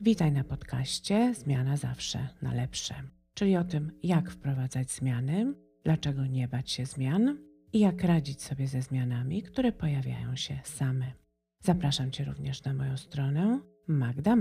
[0.00, 2.94] Witaj na podcaście Zmiana zawsze na lepsze,
[3.34, 5.54] czyli o tym, jak wprowadzać zmiany,
[5.84, 7.38] dlaczego nie bać się zmian
[7.72, 11.12] i jak radzić sobie ze zmianami, które pojawiają się same.
[11.60, 14.36] Zapraszam Cię również na moją stronę Magda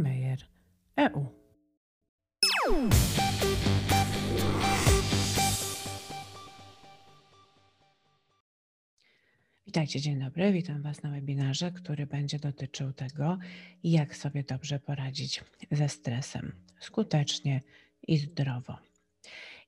[9.75, 10.51] Witajcie, dzień dobry.
[10.51, 13.37] Witam Was na webinarze, który będzie dotyczył tego,
[13.83, 17.61] jak sobie dobrze poradzić ze stresem skutecznie
[18.07, 18.77] i zdrowo.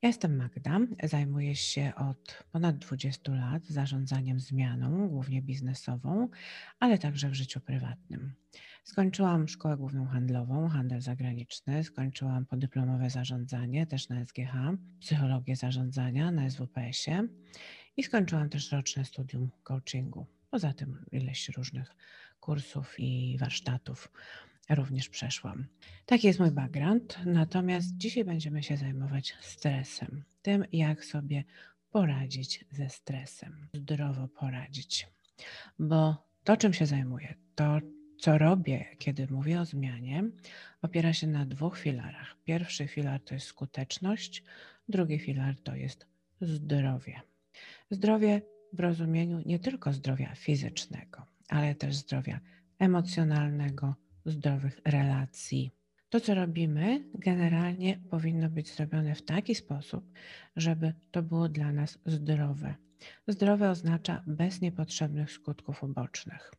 [0.01, 6.29] Ja jestem Magda, zajmuję się od ponad 20 lat zarządzaniem zmianą, głównie biznesową,
[6.79, 8.33] ale także w życiu prywatnym.
[8.83, 14.53] Skończyłam szkołę główną handlową, handel zagraniczny, skończyłam podyplomowe zarządzanie też na SGH,
[14.99, 17.27] psychologię zarządzania na SWPS-ie
[17.97, 20.25] i skończyłam też roczne studium coachingu.
[20.51, 21.95] Poza tym ileś różnych
[22.39, 24.11] kursów i warsztatów
[24.69, 25.65] również przeszłam.
[26.05, 31.43] Taki jest mój background, natomiast dzisiaj będziemy się zajmować stresem, tym jak sobie
[31.91, 35.07] poradzić ze stresem, zdrowo poradzić.
[35.79, 37.79] Bo to, czym się zajmuję, to,
[38.19, 40.23] co robię, kiedy mówię o zmianie,
[40.81, 42.35] opiera się na dwóch filarach.
[42.43, 44.43] Pierwszy filar to jest skuteczność,
[44.89, 46.05] drugi filar to jest
[46.41, 47.21] zdrowie.
[47.91, 48.41] Zdrowie
[48.73, 52.39] w rozumieniu nie tylko zdrowia fizycznego, ale też zdrowia
[52.79, 55.71] emocjonalnego, zdrowych relacji.
[56.09, 60.11] To, co robimy, generalnie powinno być zrobione w taki sposób,
[60.55, 62.75] żeby to było dla nas zdrowe.
[63.27, 66.51] Zdrowe oznacza bez niepotrzebnych skutków ubocznych,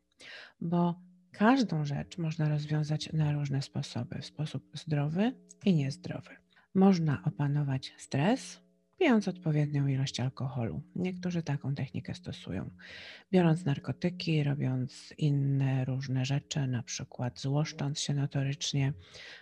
[0.61, 5.35] bo każdą rzecz można rozwiązać na różne sposoby, w sposób zdrowy
[5.65, 6.29] i niezdrowy.
[6.73, 8.61] Można opanować stres,
[8.99, 10.81] pijąc odpowiednią ilość alkoholu.
[10.95, 12.69] Niektórzy taką technikę stosują.
[13.31, 18.93] Biorąc narkotyki, robiąc inne różne rzeczy, na przykład złoszcząc się notorycznie,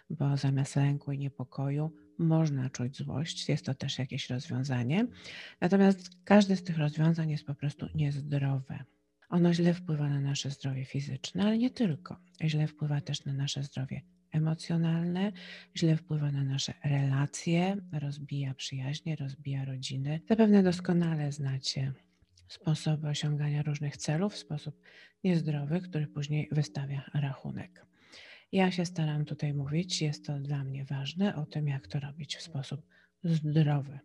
[0.09, 5.07] bo zamiast lęku i niepokoju można czuć złość, jest to też jakieś rozwiązanie.
[5.62, 8.84] Natomiast każde z tych rozwiązań jest po prostu niezdrowe.
[9.29, 12.17] Ono źle wpływa na nasze zdrowie fizyczne, ale nie tylko.
[12.44, 14.01] Źle wpływa też na nasze zdrowie
[14.32, 15.32] emocjonalne,
[15.78, 20.22] źle wpływa na nasze relacje, rozbija przyjaźnie, rozbija rodziny.
[20.30, 21.94] Zapewne doskonale znacie
[22.48, 24.82] sposoby osiągania różnych celów w sposób
[25.24, 27.86] niezdrowy, który później wystawia rachunek.
[28.52, 32.36] Ja się staram tutaj mówić, jest to dla mnie ważne, o tym, jak to robić
[32.36, 32.82] w sposób
[33.24, 34.00] zdrowy,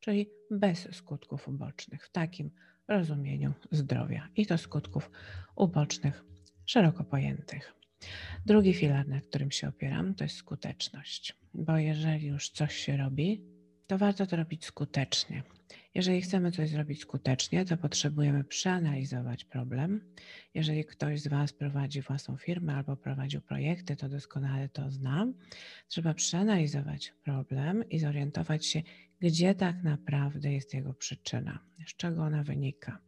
[0.00, 2.50] czyli bez skutków ubocznych, w takim
[2.88, 5.10] rozumieniu zdrowia i to skutków
[5.56, 6.24] ubocznych
[6.66, 7.74] szeroko pojętych.
[8.46, 13.42] Drugi filar, na którym się opieram, to jest skuteczność, bo jeżeli już coś się robi,
[13.86, 15.42] to warto to robić skutecznie.
[15.94, 20.00] Jeżeli chcemy coś zrobić skutecznie, to potrzebujemy przeanalizować problem.
[20.54, 25.34] Jeżeli ktoś z Was prowadzi własną firmę albo prowadził projekty, to doskonale to znam.
[25.88, 28.82] Trzeba przeanalizować problem i zorientować się,
[29.20, 32.98] gdzie tak naprawdę jest jego przyczyna, z czego ona wynika.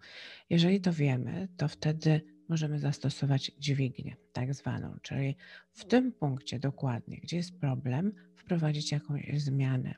[0.51, 5.37] Jeżeli to wiemy, to wtedy możemy zastosować dźwignię, tak zwaną, czyli
[5.73, 9.95] w tym punkcie dokładnie, gdzie jest problem, wprowadzić jakąś zmianę.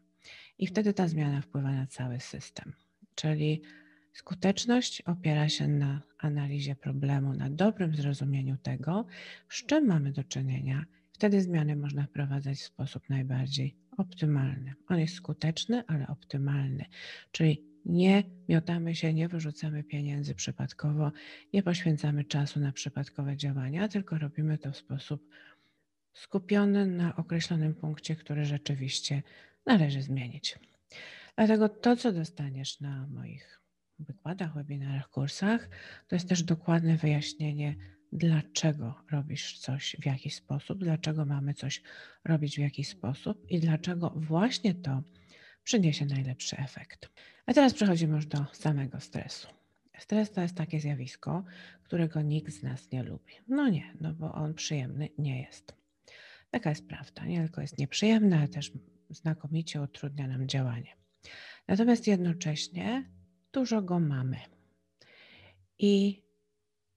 [0.58, 2.72] I wtedy ta zmiana wpływa na cały system.
[3.14, 3.62] Czyli
[4.12, 9.06] skuteczność opiera się na analizie problemu, na dobrym zrozumieniu tego,
[9.48, 10.84] z czym mamy do czynienia.
[11.12, 14.74] Wtedy zmiany można wprowadzać w sposób najbardziej optymalny.
[14.88, 16.84] On jest skuteczny, ale optymalny,
[17.32, 21.12] czyli nie miotamy się, nie wyrzucamy pieniędzy przypadkowo,
[21.52, 25.28] nie poświęcamy czasu na przypadkowe działania, tylko robimy to w sposób
[26.12, 29.22] skupiony na określonym punkcie, który rzeczywiście
[29.66, 30.58] należy zmienić.
[31.36, 33.60] Dlatego to, co dostaniesz na moich
[33.98, 35.68] wykładach, webinarach, kursach,
[36.08, 37.76] to jest też dokładne wyjaśnienie,
[38.12, 41.82] dlaczego robisz coś w jakiś sposób, dlaczego mamy coś
[42.24, 45.02] robić w jakiś sposób i dlaczego właśnie to
[45.64, 47.10] przyniesie najlepszy efekt.
[47.48, 49.48] A teraz przechodzimy już do samego stresu.
[49.98, 51.44] Stres to jest takie zjawisko,
[51.82, 53.32] którego nikt z nas nie lubi.
[53.48, 55.74] No nie, no bo on przyjemny nie jest.
[56.50, 57.24] Taka jest prawda.
[57.24, 58.72] Nie tylko jest nieprzyjemny, ale też
[59.10, 60.96] znakomicie utrudnia nam działanie.
[61.68, 63.10] Natomiast jednocześnie
[63.52, 64.36] dużo go mamy.
[65.78, 66.22] I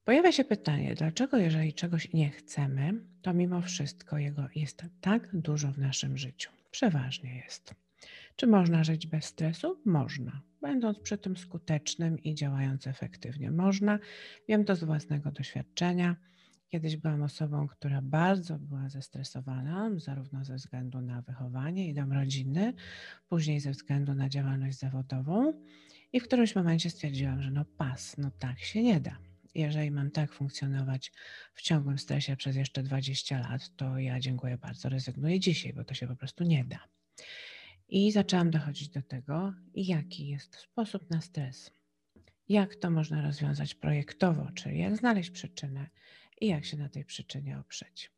[0.03, 5.71] pojawia się pytanie, dlaczego jeżeli czegoś nie chcemy, to mimo wszystko jego jest tak dużo
[5.71, 6.51] w naszym życiu.
[6.71, 7.75] Przeważnie jest.
[8.35, 9.81] Czy można żyć bez stresu?
[9.85, 13.51] Można, będąc przy tym skutecznym i działając efektywnie.
[13.51, 13.99] Można,
[14.47, 16.15] wiem to z własnego doświadczenia.
[16.69, 22.73] Kiedyś byłam osobą, która bardzo była zestresowana, zarówno ze względu na wychowanie i dom rodzinny,
[23.29, 25.53] później ze względu na działalność zawodową.
[26.13, 29.17] I w którymś momencie stwierdziłam, że no pas, no tak się nie da.
[29.55, 31.11] Jeżeli mam tak funkcjonować
[31.53, 35.93] w ciągłym stresie przez jeszcze 20 lat, to ja dziękuję bardzo, rezygnuję dzisiaj, bo to
[35.93, 36.79] się po prostu nie da.
[37.91, 41.71] I zaczęłam dochodzić do tego, jaki jest sposób na stres.
[42.49, 45.89] Jak to można rozwiązać projektowo, czyli jak znaleźć przyczynę
[46.41, 48.11] i jak się na tej przyczynie oprzeć.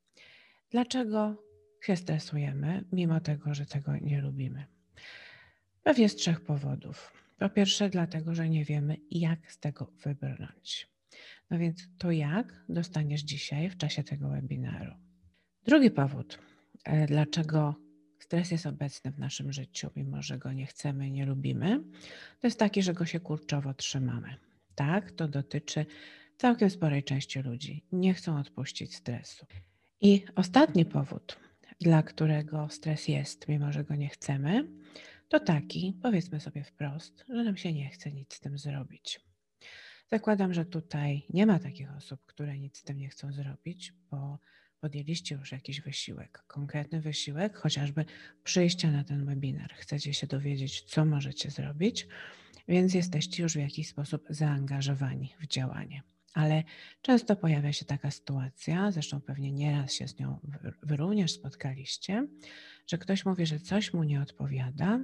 [0.70, 1.44] Dlaczego
[1.82, 4.66] się stresujemy, mimo tego, że tego nie lubimy?
[5.84, 7.14] Pewnie z trzech powodów.
[7.40, 10.88] Po pierwsze, dlatego, że nie wiemy, jak z tego wybrnąć.
[11.50, 14.94] No więc to jak dostaniesz dzisiaj w czasie tego webinaru.
[15.66, 16.40] Drugi powód,
[16.84, 17.83] e, dlaczego
[18.34, 21.80] stres jest obecny w naszym życiu, mimo że go nie chcemy, nie lubimy,
[22.42, 24.36] to jest taki, że go się kurczowo trzymamy.
[24.76, 25.86] Tak, to dotyczy
[26.38, 27.84] całkiem sporej części ludzi.
[27.92, 29.46] Nie chcą odpuścić stresu.
[30.02, 31.40] I ostatni powód,
[31.82, 34.68] dla którego stres jest, mimo że go nie chcemy,
[35.30, 39.22] to taki, powiedzmy sobie wprost, że nam się nie chce nic z tym zrobić.
[40.12, 44.40] Zakładam, że tutaj nie ma takich osób, które nic z tym nie chcą zrobić, bo
[44.84, 48.06] podjęliście już jakiś wysiłek, konkretny wysiłek, chociażby
[48.44, 49.74] przyjścia na ten webinar.
[49.74, 52.08] Chcecie się dowiedzieć, co możecie zrobić,
[52.68, 56.02] więc jesteście już w jakiś sposób zaangażowani w działanie.
[56.34, 56.64] Ale
[57.02, 60.40] często pojawia się taka sytuacja, zresztą pewnie nieraz się z nią
[60.84, 62.28] wy również spotkaliście,
[62.88, 65.00] że ktoś mówi, że coś mu nie odpowiada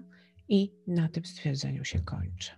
[0.49, 2.51] i na tym stwierdzeniu się kończy.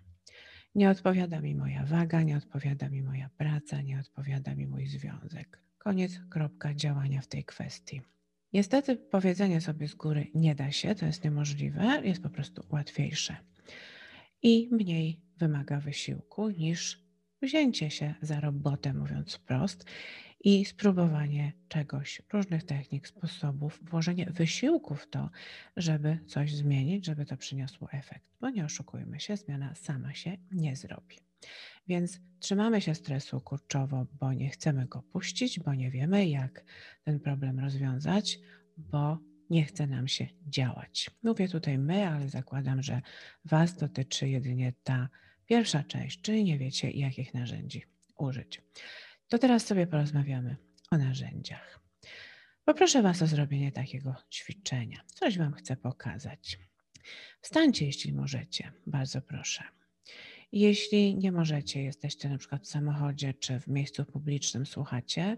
[0.76, 5.71] Nie odpowiada mi moja waga, nie odpowiada mi moja praca, nie odpowiada mi mój związek.
[5.84, 8.02] Koniec, kropka działania w tej kwestii.
[8.54, 13.36] Niestety powiedzenie sobie z góry nie da się, to jest niemożliwe, jest po prostu łatwiejsze
[14.42, 17.04] i mniej wymaga wysiłku niż
[17.42, 19.86] wzięcie się za robotę, mówiąc wprost,
[20.44, 25.30] i spróbowanie czegoś, różnych technik, sposobów, włożenie wysiłku w to,
[25.78, 28.26] żeby coś zmienić, żeby to przyniosło efekt.
[28.42, 31.31] Bo nie oszukujmy się, zmiana sama się nie zrobi.
[31.88, 36.64] Więc trzymamy się stresu kurczowo, bo nie chcemy go puścić, bo nie wiemy, jak
[37.04, 38.40] ten problem rozwiązać,
[38.78, 39.18] bo
[39.50, 41.10] nie chce nam się działać.
[41.24, 43.02] Mówię tutaj my, ale zakładam, że
[43.46, 45.10] Was dotyczy jedynie ta
[45.46, 47.84] pierwsza część, czyli nie wiecie, jakich narzędzi
[48.18, 48.62] użyć.
[49.28, 50.56] To teraz sobie porozmawiamy
[50.92, 51.80] o narzędziach.
[52.66, 55.02] Poproszę Was o zrobienie takiego ćwiczenia.
[55.08, 56.60] Coś Wam chcę pokazać.
[57.42, 58.72] Wstańcie, jeśli możecie.
[58.88, 59.64] Bardzo proszę.
[60.52, 65.38] Jeśli nie możecie, jesteście na przykład w samochodzie czy w miejscu publicznym, słuchacie,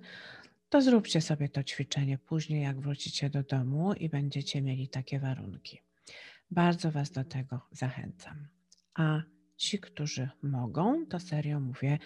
[0.70, 5.82] to zróbcie sobie to ćwiczenie później, jak wrócicie do domu i będziecie mieli takie warunki.
[6.52, 8.48] Bardzo Was do tego zachęcam.
[8.94, 9.22] A
[9.58, 12.00] ci, którzy mogą, to serio mówię,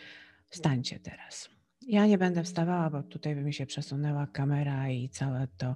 [0.50, 1.50] wstańcie teraz.
[1.82, 5.76] Ja nie będę wstawała, bo tutaj by mi się przesunęła kamera i całe to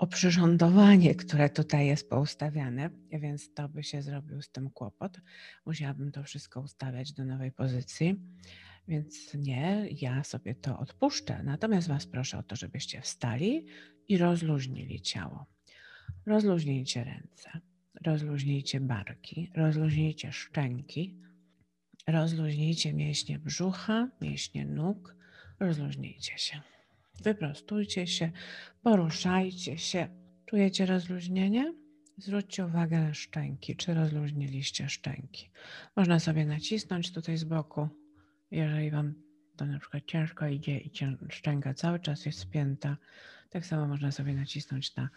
[0.00, 5.20] oprzyrządowanie, które tutaj jest poustawiane, więc to by się zrobił z tym kłopot.
[5.66, 8.16] Musiałabym to wszystko ustawiać do nowej pozycji,
[8.88, 11.42] więc nie, ja sobie to odpuszczę.
[11.42, 13.66] Natomiast Was proszę o to, żebyście wstali
[14.08, 15.46] i rozluźnili ciało.
[16.26, 17.50] Rozluźnijcie ręce,
[18.04, 21.18] rozluźnijcie barki, rozluźnijcie szczęki,
[22.06, 25.16] rozluźnijcie mięśnie brzucha, mięśnie nóg,
[25.58, 26.60] rozluźnijcie się.
[27.20, 28.30] Wyprostujcie się,
[28.82, 30.08] poruszajcie się.
[30.46, 31.74] Czujecie rozluźnienie?
[32.18, 35.50] Zwróćcie uwagę na szczęki, czy rozluźniliście szczęki.
[35.96, 37.88] Można sobie nacisnąć tutaj z boku,
[38.50, 39.14] jeżeli Wam
[39.56, 40.90] to na przykład ciężko idzie i
[41.30, 42.96] szczęka cały czas jest spięta.
[43.50, 45.08] Tak samo można sobie nacisnąć na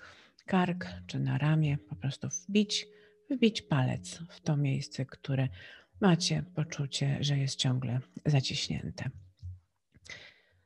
[0.45, 2.87] kark czy na ramię, po prostu wbić,
[3.29, 5.47] wbić palec w to miejsce, które
[6.01, 9.09] macie poczucie, że jest ciągle zaciśnięte.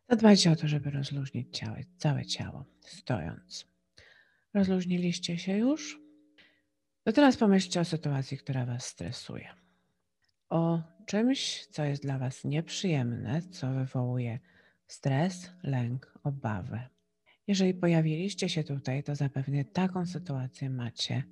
[0.09, 3.65] Zadbajcie o to, żeby rozluźnić ciało, całe ciało, stojąc.
[4.53, 5.99] Rozluźniliście się już?
[7.03, 9.49] To teraz pomyślcie o sytuacji, która Was stresuje.
[10.49, 14.39] O czymś, co jest dla Was nieprzyjemne, co wywołuje
[14.87, 16.89] stres, lęk, obawę.
[17.47, 21.23] Jeżeli pojawiliście się tutaj, to zapewne taką sytuację macie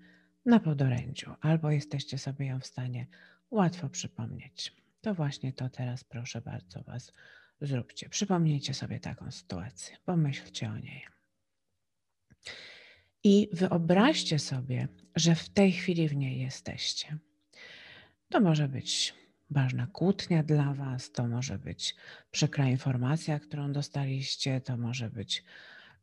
[0.45, 3.07] na podorędziu, albo jesteście sobie ją w stanie
[3.51, 4.75] łatwo przypomnieć.
[5.01, 7.11] To właśnie to teraz proszę bardzo Was
[7.61, 8.09] zróbcie.
[8.09, 11.05] Przypomnijcie sobie taką sytuację, pomyślcie o niej.
[13.23, 17.17] I wyobraźcie sobie, że w tej chwili w niej jesteście.
[18.29, 19.13] To może być
[19.49, 21.95] ważna kłótnia dla Was, to może być
[22.31, 25.43] przykra informacja, którą dostaliście, to może być,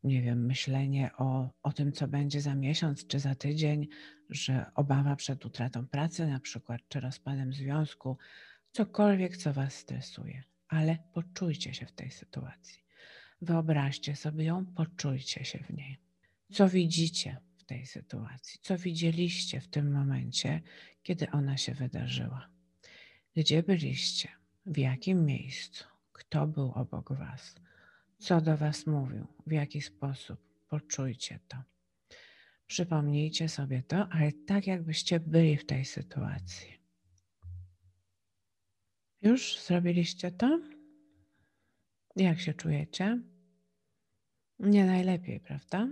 [0.05, 3.89] nie wiem, myślenie o, o tym, co będzie za miesiąc czy za tydzień,
[4.31, 8.17] że obawa przed utratą pracy, na przykład, czy rozpadem związku,
[8.73, 12.85] cokolwiek, co Was stresuje ale poczujcie się w tej sytuacji.
[13.43, 15.99] Wyobraźcie sobie ją, poczujcie się w niej.
[16.53, 18.61] Co widzicie w tej sytuacji?
[18.63, 20.61] Co widzieliście w tym momencie,
[21.03, 22.49] kiedy ona się wydarzyła?
[23.37, 24.29] Gdzie byliście?
[24.67, 25.85] W jakim miejscu?
[26.13, 27.55] Kto był obok Was?
[28.19, 29.27] Co do Was mówił?
[29.47, 30.41] W jaki sposób?
[30.69, 31.57] Poczujcie to.
[32.67, 36.82] Przypomnijcie sobie to, ale tak jakbyście byli w tej sytuacji.
[39.23, 40.61] Już zrobiliście to?
[42.17, 43.19] Jak się czujecie?
[44.59, 45.89] Nie najlepiej, prawda?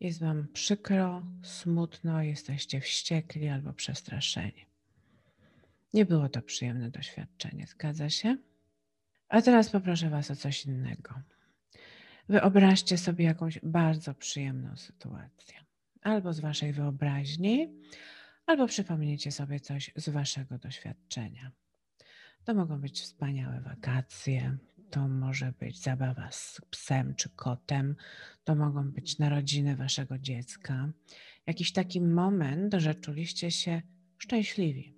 [0.00, 4.66] Jest Wam przykro, smutno, jesteście wściekli albo przestraszeni.
[5.94, 8.36] Nie było to przyjemne doświadczenie, zgadza się?
[9.28, 11.14] A teraz poproszę Was o coś innego.
[12.28, 15.54] Wyobraźcie sobie jakąś bardzo przyjemną sytuację.
[16.02, 17.68] Albo z Waszej wyobraźni,
[18.46, 21.52] albo przypomnijcie sobie coś z Waszego doświadczenia.
[22.44, 24.58] To mogą być wspaniałe wakacje,
[24.90, 27.96] to może być zabawa z psem czy kotem,
[28.44, 30.92] to mogą być narodziny Waszego dziecka.
[31.46, 33.82] Jakiś taki moment, że czuliście się
[34.18, 34.96] szczęśliwi,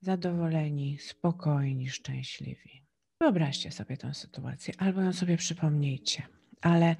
[0.00, 2.82] zadowoleni, spokojni, szczęśliwi.
[3.20, 6.22] Wyobraźcie sobie tę sytuację albo ją sobie przypomnijcie,
[6.60, 6.96] ale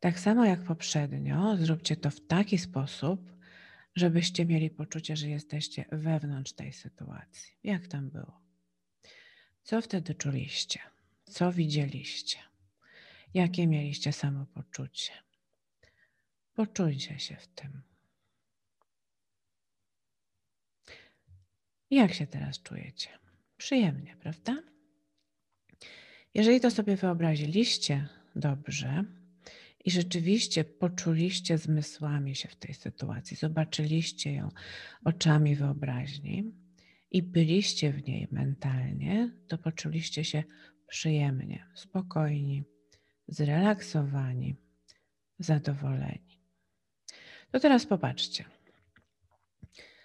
[0.00, 3.32] tak samo jak poprzednio, zróbcie to w taki sposób,
[3.96, 7.52] żebyście mieli poczucie, że jesteście wewnątrz tej sytuacji.
[7.64, 8.49] Jak tam było?
[9.70, 10.80] Co wtedy czuliście?
[11.24, 12.38] Co widzieliście?
[13.34, 15.12] Jakie mieliście samopoczucie?
[16.54, 17.82] Poczujcie się w tym.
[21.90, 23.08] Jak się teraz czujecie?
[23.56, 24.62] Przyjemnie, prawda?
[26.34, 29.04] Jeżeli to sobie wyobraziliście dobrze
[29.84, 34.48] i rzeczywiście poczuliście zmysłami się w tej sytuacji, zobaczyliście ją
[35.04, 36.52] oczami wyobraźni
[37.10, 40.44] i byliście w niej mentalnie, to poczuliście się
[40.86, 42.64] przyjemnie, spokojni,
[43.28, 44.56] zrelaksowani,
[45.38, 46.40] zadowoleni.
[47.50, 48.44] To teraz popatrzcie.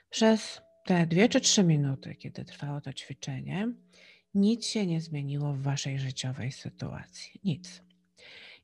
[0.10, 3.74] Przez te dwie czy trzy minuty, kiedy trwało to ćwiczenie,
[4.34, 7.40] nic się nie zmieniło w waszej życiowej sytuacji.
[7.44, 7.85] Nic.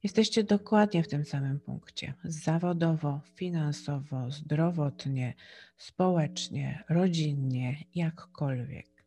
[0.04, 2.14] Jesteście dokładnie w tym samym punkcie.
[2.24, 5.34] Zawodowo, finansowo, zdrowotnie,
[5.78, 9.06] społecznie, rodzinnie, jakkolwiek.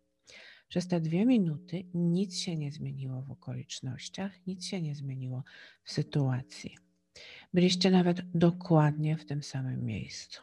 [0.69, 5.43] Przez te dwie minuty nic się nie zmieniło w okolicznościach, nic się nie zmieniło
[5.85, 6.77] w sytuacji.
[7.55, 10.43] Byliście nawet dokładnie w tym samym miejscu.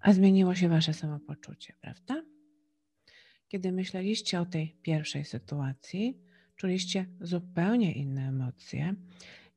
[0.00, 2.22] A zmieniło się wasze samopoczucie, prawda?
[3.48, 6.18] Kiedy myśleliście o tej pierwszej sytuacji,
[6.56, 8.94] czuliście zupełnie inne emocje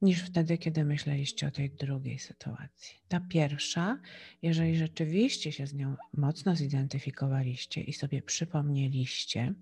[0.02, 2.98] niż wtedy, kiedy myśleliście o tej drugiej sytuacji.
[3.08, 4.00] Ta pierwsza,
[4.42, 9.54] jeżeli rzeczywiście się z nią mocno zidentyfikowaliście i sobie przypomnieliście,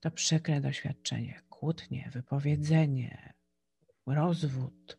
[0.00, 3.34] to przykre doświadczenie, kłótnie, wypowiedzenie,
[4.06, 4.98] rozwód,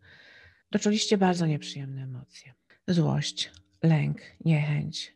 [0.71, 2.53] doczuliście bardzo nieprzyjemne emocje.
[2.88, 3.51] Złość,
[3.83, 5.13] lęk, niechęć,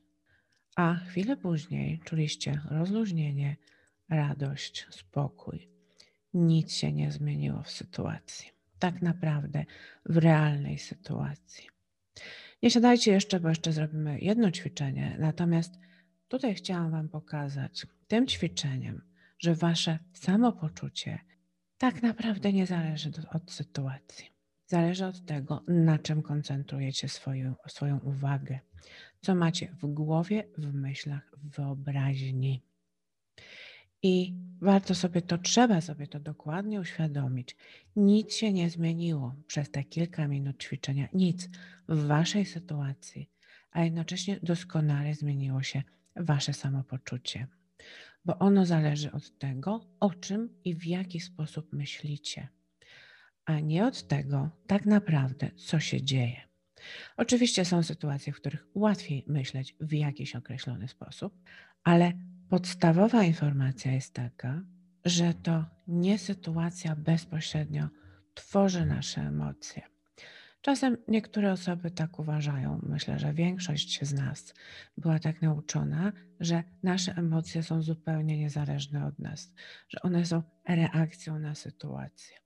[0.75, 3.57] a chwilę później czuliście rozluźnienie,
[4.09, 5.72] radość, spokój.
[6.33, 8.49] Nic się nie zmieniło w sytuacji.
[8.79, 9.65] Tak naprawdę
[10.05, 11.69] w realnej sytuacji.
[12.63, 15.15] Nie siadajcie jeszcze, bo jeszcze zrobimy jedno ćwiczenie.
[15.19, 15.73] Natomiast
[16.27, 19.01] tutaj chciałam Wam pokazać tym ćwiczeniem,
[19.39, 21.19] że Wasze samopoczucie
[21.77, 24.29] tak naprawdę nie zależy od sytuacji.
[24.67, 28.59] Zależy od tego, na czym koncentrujecie swoją, swoją uwagę,
[29.21, 32.61] co macie w głowie, w myślach, w wyobraźni.
[34.03, 37.55] I warto sobie to, trzeba sobie to dokładnie uświadomić.
[37.95, 41.49] Nic się nie zmieniło przez te kilka minut ćwiczenia, nic
[41.89, 43.29] w Waszej sytuacji,
[43.71, 45.83] a jednocześnie doskonale zmieniło się
[46.15, 47.47] Wasze samopoczucie,
[48.25, 52.47] bo ono zależy od tego, o czym i w jaki sposób myślicie,
[53.45, 56.41] a nie od tego, tak naprawdę, co się dzieje.
[57.17, 61.39] Oczywiście są sytuacje, w których łatwiej myśleć w jakiś określony sposób,
[61.83, 62.13] ale
[62.53, 64.61] podstawowa informacja jest taka,
[65.05, 67.89] że to nie sytuacja bezpośrednio
[68.33, 69.81] tworzy nasze emocje.
[70.61, 72.79] Czasem niektóre osoby tak uważają.
[72.83, 74.53] Myślę, że większość z nas
[74.97, 79.53] była tak nauczona, że nasze emocje są zupełnie niezależne od nas,
[79.89, 82.37] że one są reakcją na sytuację.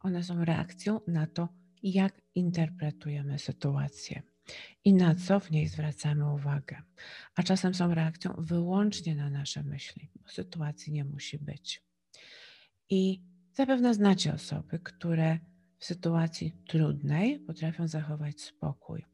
[0.00, 1.48] One są reakcją na to,
[1.82, 4.22] jak interpretujemy sytuację
[4.84, 6.82] i na co w niej zwracamy uwagę.
[7.34, 11.82] A czasem są reakcją wyłącznie na nasze myśli, bo sytuacji nie musi być.
[12.90, 13.22] I
[13.52, 15.38] zapewne znacie osoby, które
[15.78, 19.04] w sytuacji trudnej potrafią zachować spokój.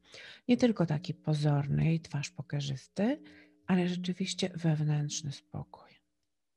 [0.49, 3.23] Nie tylko taki pozorny i twarz pokerzysty,
[3.67, 5.91] ale rzeczywiście wewnętrzny spokój.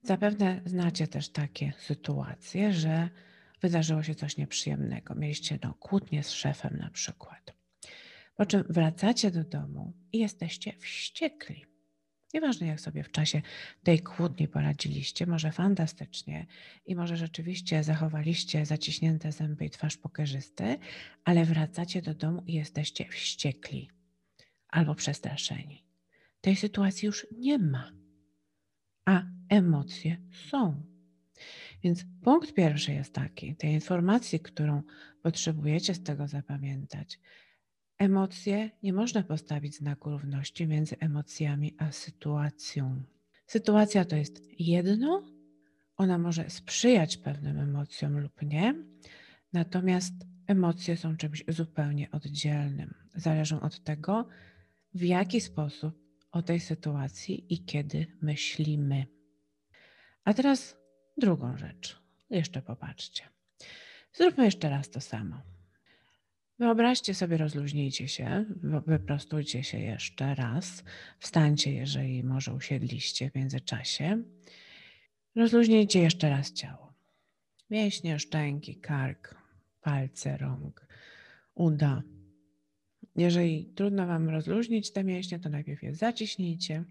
[0.02, 3.10] Zapewne znacie też takie sytuacje, że
[3.62, 5.16] wydarzyło się coś nieprzyjemnego.
[5.16, 7.65] Mieliście no, kłótnię z szefem na przykład.
[8.36, 11.66] Po czym wracacie do domu i jesteście wściekli.
[12.34, 13.42] Nieważne, jak sobie w czasie
[13.84, 16.46] tej kłótni poradziliście, może fantastycznie
[16.86, 20.78] i może rzeczywiście zachowaliście zaciśnięte zęby i twarz pokerzysty,
[21.24, 23.90] ale wracacie do domu i jesteście wściekli
[24.68, 25.86] albo przestraszeni.
[26.42, 27.92] Tej sytuacji już nie ma,
[29.06, 30.18] a emocje
[30.50, 30.84] są.
[31.84, 34.84] Więc punkt pierwszy jest taki: tej informacji, którą
[35.22, 37.20] potrzebujecie z tego zapamiętać,
[37.98, 43.04] Emocje nie można postawić znaku równości między emocjami a sytuacją.
[43.48, 45.26] Sytuacja to jest jedno,
[45.98, 48.76] ona może sprzyjać pewnym emocjom lub nie,
[49.54, 50.14] natomiast
[50.48, 52.94] emocje są czymś zupełnie oddzielnym.
[53.16, 54.28] Zależą od tego,
[54.94, 59.06] w jaki sposób o tej sytuacji i kiedy myślimy.
[60.24, 60.78] A teraz
[61.18, 62.02] drugą rzecz.
[62.30, 63.24] Jeszcze popatrzcie.
[64.14, 65.55] Zróbmy jeszcze raz to samo.
[66.60, 68.46] Wyobraźcie sobie, rozluźnijcie się,
[68.88, 70.84] wyprostujcie się jeszcze raz,
[71.20, 74.24] wstańcie, jeżeli może usiedliście w międzyczasie.
[75.36, 76.94] Rozluźnijcie jeszcze raz ciało.
[77.70, 79.36] Mięśnie, szczęki, kark,
[79.82, 80.88] palce, rąk,
[81.56, 82.04] uda.
[83.16, 86.84] Jeżeli trudno Wam rozluźnić te mięśnie, to najpierw je zaciśnijcie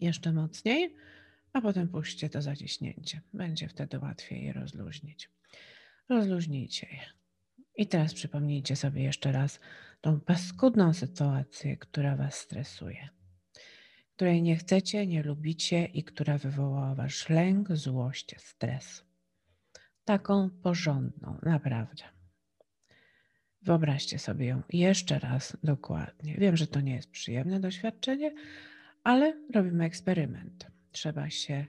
[0.00, 0.96] jeszcze mocniej,
[1.52, 3.20] a potem puśćcie to zaciśnięcie.
[3.32, 5.30] Będzie wtedy łatwiej je rozluźnić.
[6.08, 7.23] Rozluźnijcie je.
[7.76, 9.60] I teraz przypomnijcie sobie jeszcze raz
[10.00, 13.08] tą paskudną sytuację, która Was stresuje,
[14.16, 19.04] której nie chcecie, nie lubicie i która wywołała Wasz lęk, złość, stres.
[20.04, 22.04] Taką porządną, naprawdę.
[23.62, 26.34] Wyobraźcie sobie ją jeszcze raz dokładnie.
[26.38, 28.34] Wiem, że to nie jest przyjemne doświadczenie,
[29.04, 30.66] ale robimy eksperyment.
[30.92, 31.66] Trzeba się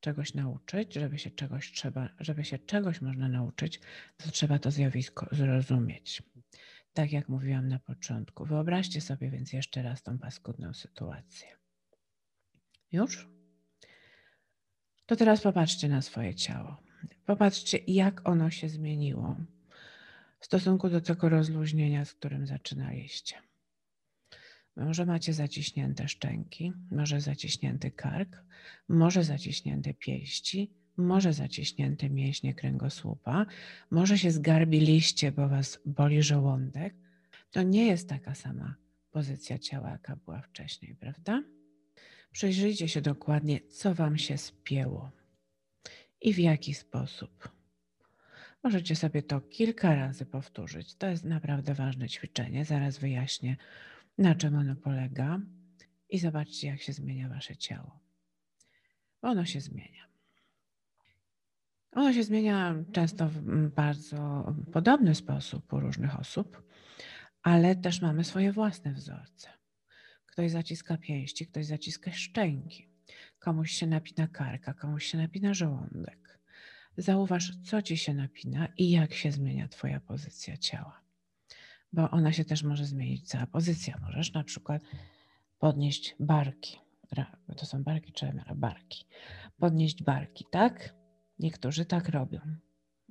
[0.00, 3.80] czegoś nauczyć, żeby się czegoś trzeba, żeby się czegoś można nauczyć,
[4.16, 6.22] to trzeba to zjawisko zrozumieć.
[6.92, 8.44] Tak jak mówiłam na początku.
[8.44, 11.48] Wyobraźcie sobie więc jeszcze raz tą paskudną sytuację.
[12.92, 13.28] Już?
[15.06, 16.76] To teraz popatrzcie na swoje ciało.
[17.26, 19.36] Popatrzcie, jak ono się zmieniło
[20.40, 23.47] w stosunku do tego rozluźnienia, z którym zaczynaliście.
[24.78, 28.44] Może macie zaciśnięte szczęki, może zaciśnięty kark,
[28.88, 33.46] może zaciśnięte pięści, może zaciśnięte mięśnie kręgosłupa,
[33.90, 36.94] może się zgarbiliście, bo was boli żołądek.
[37.50, 38.74] To nie jest taka sama
[39.10, 41.42] pozycja ciała, jaka była wcześniej, prawda?
[42.32, 45.10] Przyjrzyjcie się dokładnie, co wam się spięło
[46.20, 47.48] i w jaki sposób.
[48.62, 50.94] Możecie sobie to kilka razy powtórzyć.
[50.94, 52.64] To jest naprawdę ważne ćwiczenie.
[52.64, 53.56] Zaraz wyjaśnię,
[54.18, 55.40] na czym ono polega
[56.08, 58.00] i zobaczcie, jak się zmienia wasze ciało.
[59.22, 60.08] Ono się zmienia.
[61.92, 66.62] Ono się zmienia często w bardzo podobny sposób u różnych osób,
[67.42, 69.48] ale też mamy swoje własne wzorce.
[70.26, 72.88] Ktoś zaciska pięści, ktoś zaciska szczęki,
[73.38, 76.38] komuś się napina karka, komuś się napina żołądek.
[76.96, 81.07] Zauważ, co ci się napina i jak się zmienia Twoja pozycja ciała
[81.92, 83.98] bo ona się też może zmienić, cała pozycja.
[84.02, 84.82] Możesz na przykład
[85.58, 86.78] podnieść barki.
[87.56, 89.04] To są barki czy barki.
[89.58, 90.94] Podnieść barki, tak?
[91.38, 92.40] Niektórzy tak robią.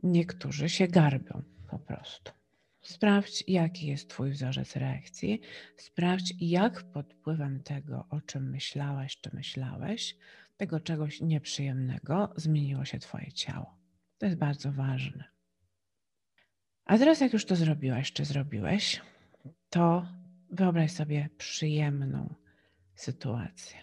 [0.04, 2.32] Niektórzy się garbią po prostu.
[2.82, 5.42] Sprawdź, jaki jest Twój wzorzec reakcji.
[5.78, 10.18] Sprawdź, jak pod wpływem tego, o czym myślałaś czy myślałeś,
[10.58, 13.78] tego czegoś nieprzyjemnego, zmieniło się Twoje ciało.
[14.18, 15.37] To jest bardzo ważne.
[16.88, 19.02] A teraz, jak już to zrobiłaś, czy zrobiłeś,
[19.70, 20.08] to
[20.50, 22.36] wyobraź sobie przyjemną
[22.96, 23.78] sytuację.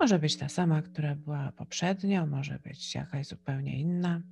[0.00, 4.22] Może być ta sama, która była poprzednio, może być jakaś zupełnie inna.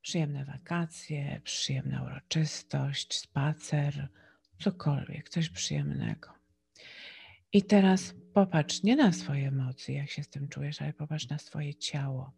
[0.00, 4.08] Przyjemne wakacje, przyjemna uroczystość, spacer,
[4.58, 6.32] cokolwiek, coś przyjemnego.
[7.52, 11.38] I teraz popatrz nie na swoje emocje, jak się z tym czujesz, ale popatrz na
[11.38, 12.32] swoje ciało.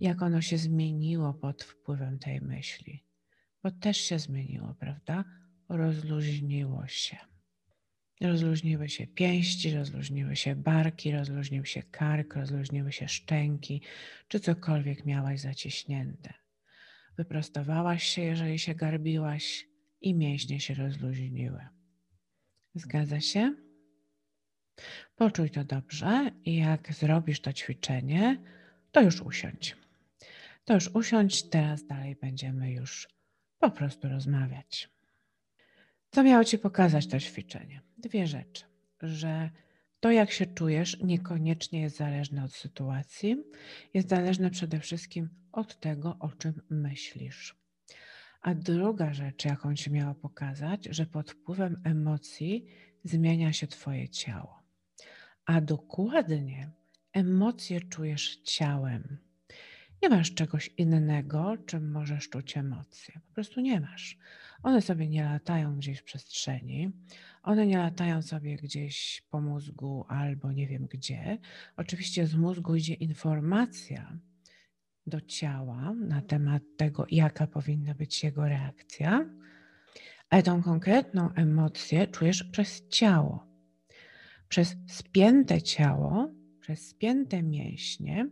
[0.00, 3.07] Jak ono się zmieniło pod wpływem tej myśli
[3.62, 5.24] bo też się zmieniło, prawda?
[5.68, 7.16] Rozluźniło się.
[8.20, 13.82] Rozluźniły się pięści, rozluźniły się barki, rozluźnił się kark, rozluźniły się szczęki,
[14.28, 16.34] czy cokolwiek miałaś zaciśnięte.
[17.16, 19.68] Wyprostowałaś się, jeżeli się garbiłaś,
[20.00, 21.66] i mięśnie się rozluźniły.
[22.74, 23.54] Zgadza się?
[25.16, 28.42] Poczuj to dobrze i jak zrobisz to ćwiczenie,
[28.92, 29.76] to już usiądź.
[30.64, 33.08] To już usiądź, teraz dalej będziemy już
[33.58, 34.90] po prostu rozmawiać.
[36.10, 37.82] Co miało Ci pokazać to ćwiczenie?
[37.98, 38.64] Dwie rzeczy.
[39.02, 39.50] Że
[40.00, 43.36] To, jak się czujesz, niekoniecznie jest zależne od sytuacji,
[43.94, 47.56] jest zależne przede wszystkim od tego, o czym myślisz.
[48.40, 52.66] A druga rzecz, jaką ci miała pokazać, że pod wpływem emocji
[53.04, 54.62] zmienia się Twoje ciało.
[55.44, 56.70] A dokładnie
[57.12, 59.18] emocje czujesz ciałem.
[60.02, 63.20] Nie masz czegoś innego, czym możesz czuć emocje.
[63.28, 64.18] Po prostu nie masz.
[64.62, 66.90] One sobie nie latają gdzieś w przestrzeni,
[67.42, 71.38] one nie latają sobie gdzieś po mózgu albo nie wiem gdzie.
[71.76, 74.18] Oczywiście z mózgu idzie informacja
[75.06, 79.26] do ciała na temat tego, jaka powinna być jego reakcja,
[80.30, 83.46] ale tą konkretną emocję czujesz przez ciało.
[84.48, 86.30] Przez spięte ciało,
[86.60, 88.28] przez spięte mięśnie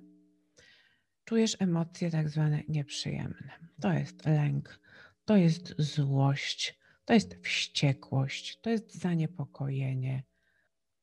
[1.27, 3.53] czujesz emocje tak zwane nieprzyjemne.
[3.81, 4.81] To jest lęk,
[5.25, 10.23] to jest złość, to jest wściekłość, to jest zaniepokojenie,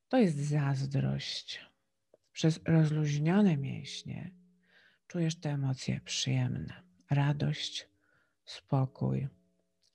[0.09, 1.65] to jest zazdrość.
[2.31, 4.31] Przez rozluźnione mięśnie
[5.07, 7.87] czujesz te emocje przyjemne: radość,
[8.45, 9.27] spokój,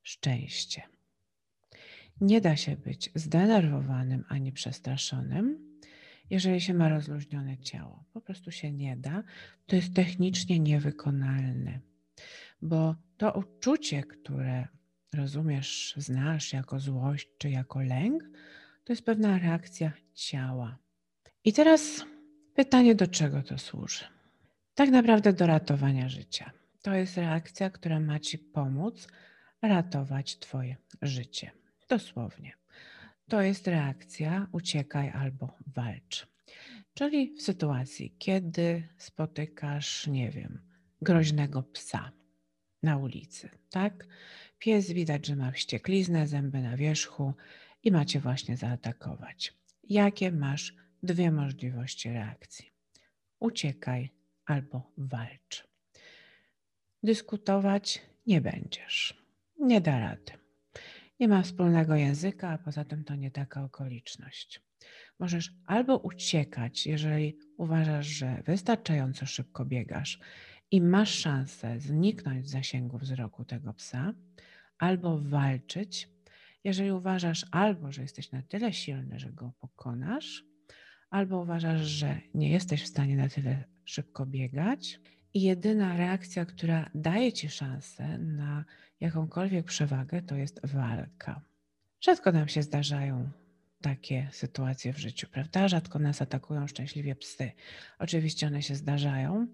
[0.03, 0.83] szczęście.
[2.21, 5.68] Nie da się być zdenerwowanym ani przestraszonym,
[6.31, 8.05] jeżeli się ma rozluźnione ciało.
[8.13, 9.23] Po prostu się nie da.
[9.67, 11.81] To jest technicznie niewykonalne,
[12.63, 14.69] bo to uczucie, które
[15.15, 18.23] rozumiesz, znasz jako złość czy jako lęk,
[18.85, 20.79] to jest pewna reakcja ciała.
[21.45, 22.05] I teraz
[22.55, 24.05] pytanie, do czego to służy?
[24.75, 26.51] Tak naprawdę do ratowania życia.
[26.83, 29.09] To jest reakcja, która ma ci pomóc
[29.63, 31.51] ratować Twoje życie.
[31.89, 32.58] Dosłownie.
[33.29, 36.27] To jest reakcja uciekaj albo walcz.
[36.95, 40.61] Czyli w sytuacji, kiedy spotykasz, nie wiem,
[41.03, 42.13] groźnego psa
[42.83, 44.07] na ulicy, tak?
[44.59, 47.35] Pies widać, że ma wściekliznę, zęby na wierzchu
[47.83, 49.55] i macie właśnie zaatakować.
[49.85, 52.71] Jakie masz dwie możliwości reakcji?
[53.41, 54.11] Uciekaj
[54.47, 55.69] albo walcz.
[57.03, 59.25] Dyskutować nie będziesz.
[59.59, 60.48] Nie da rady.
[61.21, 64.63] Nie ma wspólnego języka, a poza tym to nie taka okoliczność.
[65.19, 70.19] Możesz albo uciekać, jeżeli uważasz, że wystarczająco szybko biegasz
[70.71, 74.15] i masz szansę zniknąć z zasięgu wzroku tego psa,
[74.79, 76.09] albo walczyć,
[76.65, 80.45] jeżeli uważasz albo, że jesteś na tyle silny, że go pokonasz,
[81.11, 85.01] albo uważasz, że nie jesteś w stanie na tyle szybko biegać.
[85.39, 88.65] Jedyna reakcja, która daje ci szansę na
[89.01, 91.41] jakąkolwiek przewagę, to jest walka.
[92.01, 93.31] Rzadko nam się zdarzają
[93.81, 95.69] takie sytuacje w życiu, prawda?
[95.69, 97.53] Rzadko nas atakują szczęśliwie psy.
[97.99, 99.47] Oczywiście one się zdarzają,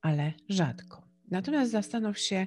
[0.00, 1.02] ale rzadko.
[1.30, 2.46] Natomiast zastanów się,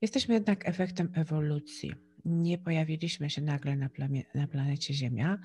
[0.00, 1.94] jesteśmy jednak efektem ewolucji.
[2.24, 3.88] Nie pojawiliśmy się nagle na,
[4.34, 5.38] na planecie Ziemia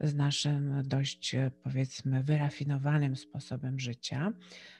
[0.00, 4.32] z naszym dość, powiedzmy, wyrafinowanym sposobem życia,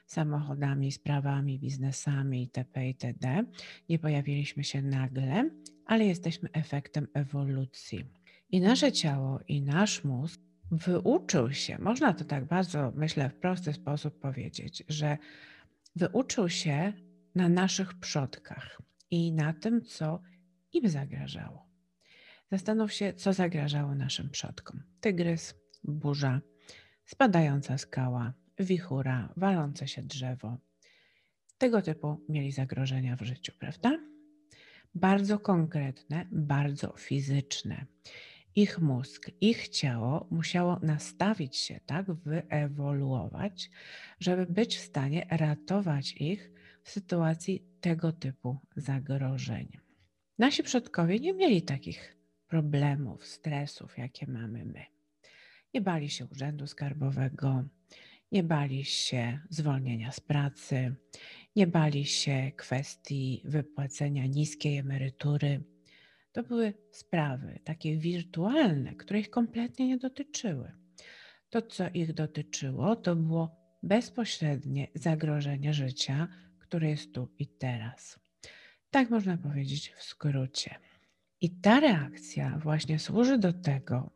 [0.07, 2.87] samochodami, sprawami, biznesami itp.
[2.87, 3.45] itd.
[3.89, 5.51] Nie pojawiliśmy się nagle,
[5.87, 8.05] ale jesteśmy efektem ewolucji.
[8.51, 13.73] I nasze ciało i nasz mózg wyuczył się, można to tak bardzo, myślę, w prosty
[13.73, 15.19] sposób powiedzieć, że
[15.97, 16.93] wyuczył się
[17.35, 18.79] na naszych przodkach
[19.11, 20.23] i na tym, co
[20.73, 21.67] im zagrażało.
[22.51, 24.83] Zastanów się, co zagrażało naszym przodkom.
[25.01, 25.55] Tygrys,
[25.85, 26.41] burza,
[27.05, 30.59] spadająca skała, wichura, walące się drzewo.
[31.59, 33.99] Tego typu mieli zagrożenia w życiu, prawda?
[34.95, 37.87] Bardzo konkretne, bardzo fizyczne.
[38.55, 43.71] Ich mózg, ich ciało musiało nastawić się, tak, wyewoluować,
[44.21, 46.51] żeby być w stanie ratować ich
[46.83, 49.79] w sytuacji tego typu zagrożeń.
[50.39, 52.17] Nasi przodkowie nie mieli takich
[52.49, 54.85] problemów, stresów, jakie mamy my.
[55.75, 57.65] Nie bali się urzędu skarbowego,
[58.33, 60.95] nie bali się zwolnienia z pracy,
[61.57, 65.65] nie bali się kwestii wypłacenia niskiej emerytury.
[66.33, 70.73] To były sprawy takie wirtualne, które ich kompletnie nie dotyczyły.
[71.51, 78.22] To, co ich dotyczyło, to było bezpośrednie zagrożenie życia, które jest tu i teraz.
[78.93, 80.75] Tak można powiedzieć w skrócie.
[81.41, 84.11] I ta reakcja właśnie służy do tego,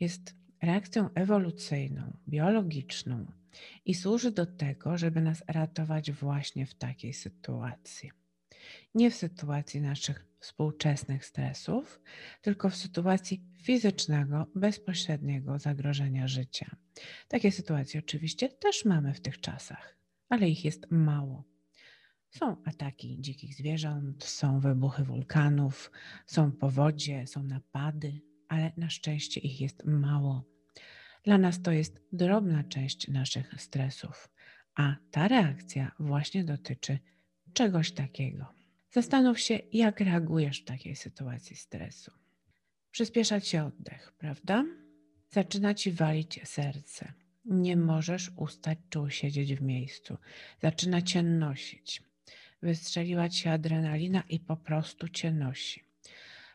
[0.00, 3.26] jest reakcją ewolucyjną, biologiczną
[3.84, 8.10] i służy do tego, żeby nas ratować właśnie w takiej sytuacji.
[8.94, 12.00] Nie w sytuacji naszych współczesnych stresów,
[12.42, 16.76] tylko w sytuacji fizycznego, bezpośredniego zagrożenia życia.
[17.28, 19.96] Takie sytuacje oczywiście też mamy w tych czasach,
[20.28, 21.55] ale ich jest mało.
[22.30, 25.90] Są ataki dzikich zwierząt, są wybuchy wulkanów,
[26.26, 30.44] są powodzie, są napady, ale na szczęście ich jest mało.
[31.24, 34.28] Dla nas to jest drobna część naszych stresów,
[34.74, 36.98] a ta reakcja właśnie dotyczy
[37.52, 38.46] czegoś takiego.
[38.90, 42.12] Zastanów się, jak reagujesz w takiej sytuacji stresu.
[42.90, 44.64] Przyspiesza ci oddech, prawda?
[45.30, 47.12] Zaczyna ci walić serce.
[47.44, 50.16] Nie możesz ustać czy usiedzieć w miejscu.
[50.62, 52.02] Zaczyna cię nosić.
[52.62, 55.84] Wystrzeliła ci adrenalina i po prostu cię nosi.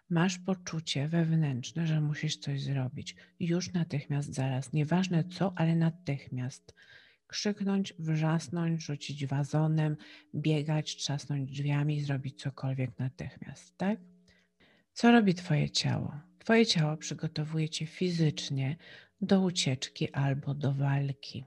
[0.09, 3.15] Masz poczucie wewnętrzne, że musisz coś zrobić.
[3.39, 4.73] Już natychmiast, zaraz.
[4.73, 6.75] Nieważne co, ale natychmiast.
[7.27, 9.97] Krzyknąć, wrzasnąć, rzucić wazonem,
[10.35, 13.99] biegać, trzasnąć drzwiami, zrobić cokolwiek natychmiast, tak?
[14.93, 16.13] Co robi Twoje ciało?
[16.39, 18.77] Twoje ciało przygotowuje Cię fizycznie
[19.21, 21.45] do ucieczki albo do walki.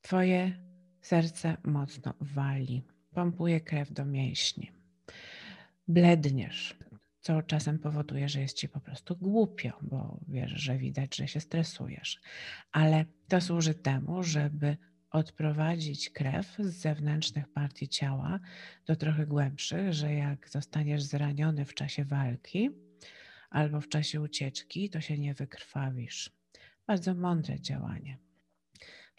[0.00, 0.52] Twoje
[1.00, 2.82] serce mocno wali,
[3.14, 4.70] pompuje krew do mięśni.
[5.88, 6.76] Bledniesz,
[7.20, 11.40] co czasem powoduje, że jest ci po prostu głupio, bo wiesz, że widać, że się
[11.40, 12.20] stresujesz.
[12.72, 14.76] Ale to służy temu, żeby
[15.10, 18.40] odprowadzić krew z zewnętrznych partii ciała
[18.86, 22.70] do trochę głębszych, że jak zostaniesz zraniony w czasie walki
[23.50, 26.30] albo w czasie ucieczki, to się nie wykrwawisz.
[26.86, 28.18] Bardzo mądre działanie.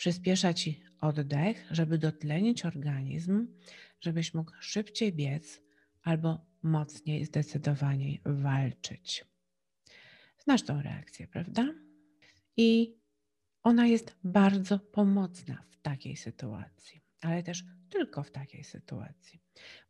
[0.01, 3.47] Przyspiesza ci oddech, żeby dotlenić organizm,
[3.99, 5.61] żebyś mógł szybciej biec
[6.03, 9.25] albo mocniej, zdecydowaniej walczyć.
[10.37, 11.73] Znasz tą reakcję, prawda?
[12.57, 12.97] I
[13.63, 19.39] ona jest bardzo pomocna w takiej sytuacji, ale też tylko w takiej sytuacji,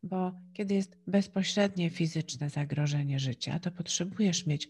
[0.04, 4.68] bo kiedy jest bezpośrednie fizyczne zagrożenie życia, to potrzebujesz mieć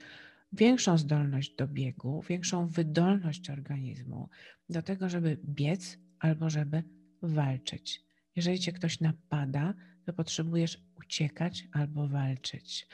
[0.53, 4.29] większą zdolność do biegu, większą wydolność organizmu
[4.69, 6.83] do tego, żeby biec albo żeby
[7.21, 8.01] walczyć.
[8.35, 9.73] Jeżeli cię ktoś napada,
[10.05, 12.87] to potrzebujesz uciekać albo walczyć.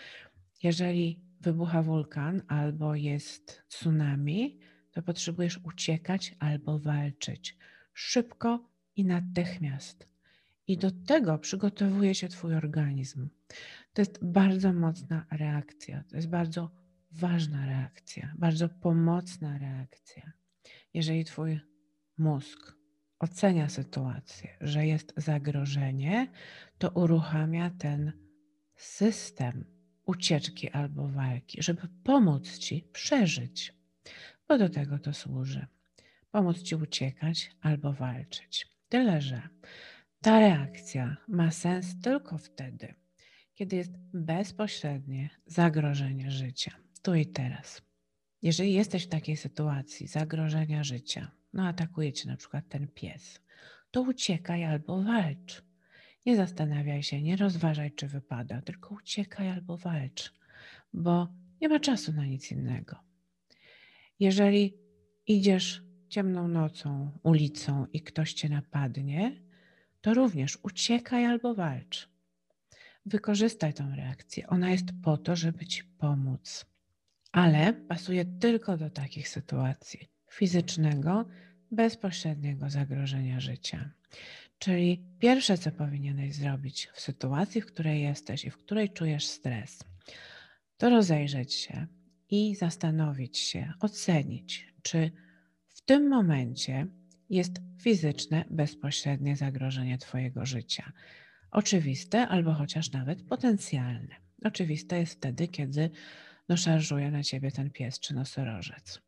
[0.64, 4.60] Jeżeli wybucha wulkan albo jest tsunami,
[4.92, 7.58] to potrzebujesz uciekać albo walczyć
[7.98, 10.08] szybko i natychmiast.
[10.68, 13.30] I do tego przygotowuje się Twój organizm.
[13.94, 16.72] To jest bardzo mocna reakcja, to jest bardzo
[17.18, 20.32] ważna reakcja, bardzo pomocna reakcja.
[20.94, 21.60] Jeżeli Twój
[22.18, 22.76] mózg
[23.20, 26.28] ocenia sytuację, że jest zagrożenie,
[26.78, 28.12] to uruchamia ten
[28.76, 29.66] system
[30.06, 33.74] ucieczki albo walki, żeby pomóc Ci przeżyć,
[34.48, 35.68] bo do tego to służy.
[36.32, 38.68] Pomóc Ci uciekać albo walczyć.
[38.90, 39.42] Tyle, że
[40.22, 42.94] ta reakcja ma sens tylko wtedy,
[43.56, 47.82] kiedy jest bezpośrednie zagrożenie życia, tu i teraz.
[48.42, 53.40] Jeżeli jesteś w takiej sytuacji zagrożenia życia, no atakuje cię na przykład ten pies,
[53.92, 55.64] to uciekaj albo walcz.
[56.26, 60.34] Nie zastanawiaj się, nie rozważaj, czy wypada, tylko uciekaj albo walcz,
[60.94, 61.28] bo
[61.62, 62.96] nie ma czasu na nic innego.
[64.20, 64.74] Jeżeli
[65.28, 69.42] idziesz ciemną nocą, ulicą i ktoś cię napadnie,
[70.02, 72.10] to również uciekaj albo walcz.
[73.06, 74.48] Wykorzystaj tę reakcję.
[74.48, 76.66] Ona jest po to, żeby ci pomóc,
[77.38, 81.26] ale pasuje tylko do takich sytuacji fizycznego,
[81.72, 83.90] bezpośredniego zagrożenia życia.
[84.60, 89.84] Czyli pierwsze, co powinieneś zrobić w sytuacji, w której jesteś i w której czujesz stres,
[90.78, 91.88] to rozejrzeć się
[92.30, 95.12] i zastanowić się, ocenić, czy
[95.68, 96.88] w tym momencie
[97.30, 100.92] jest fizyczne, bezpośrednie zagrożenie Twojego życia.
[101.52, 104.16] Oczywiste albo chociaż nawet potencjalne.
[104.44, 105.90] Oczywiste jest wtedy, kiedy
[106.50, 109.02] no, szarżuje na Ciebie ten pies czy nosorożec.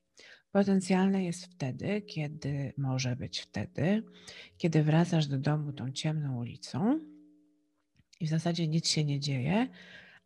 [0.51, 4.03] Potencjalne jest wtedy, kiedy może być wtedy,
[4.57, 6.99] kiedy wracasz do domu tą ciemną ulicą
[8.19, 9.67] i w zasadzie nic się nie dzieje,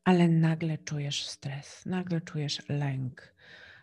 [0.03, 3.35] ale nagle czujesz stres, nagle czujesz lęk.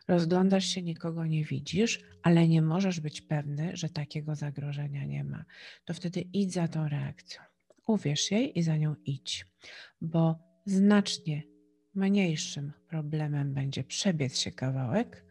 [0.08, 5.44] Rozglądasz się, nikogo nie widzisz, ale nie możesz być pewny, że takiego zagrożenia nie ma.
[5.84, 7.42] To wtedy idź za tą reakcją.
[7.86, 9.46] Uwierz jej i za nią idź,
[10.00, 11.42] bo znacznie
[11.94, 15.24] mniejszym problemem będzie przebiec się kawałek,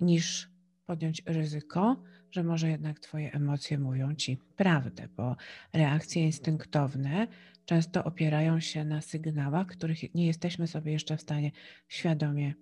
[0.00, 0.50] niż
[0.86, 5.36] podjąć ryzyko, że może jednak Twoje emocje mówią Ci prawdę, bo
[5.72, 7.26] reakcje instynktowne
[7.64, 11.50] często opierają się na sygnałach, których nie jesteśmy sobie jeszcze w stanie
[11.88, 12.54] świadomie,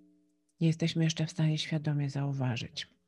[0.61, 3.00] nie jesteśmy jeszcze w stanie świadomie zauważyć.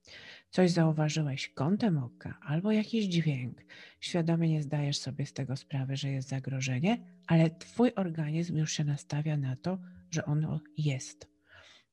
[0.53, 3.61] Coś zauważyłeś kątem oka albo jakiś dźwięk,
[3.99, 8.83] świadomie nie zdajesz sobie z tego sprawy, że jest zagrożenie, ale Twój organizm już się
[8.83, 9.79] nastawia na to,
[10.11, 11.33] że ono jest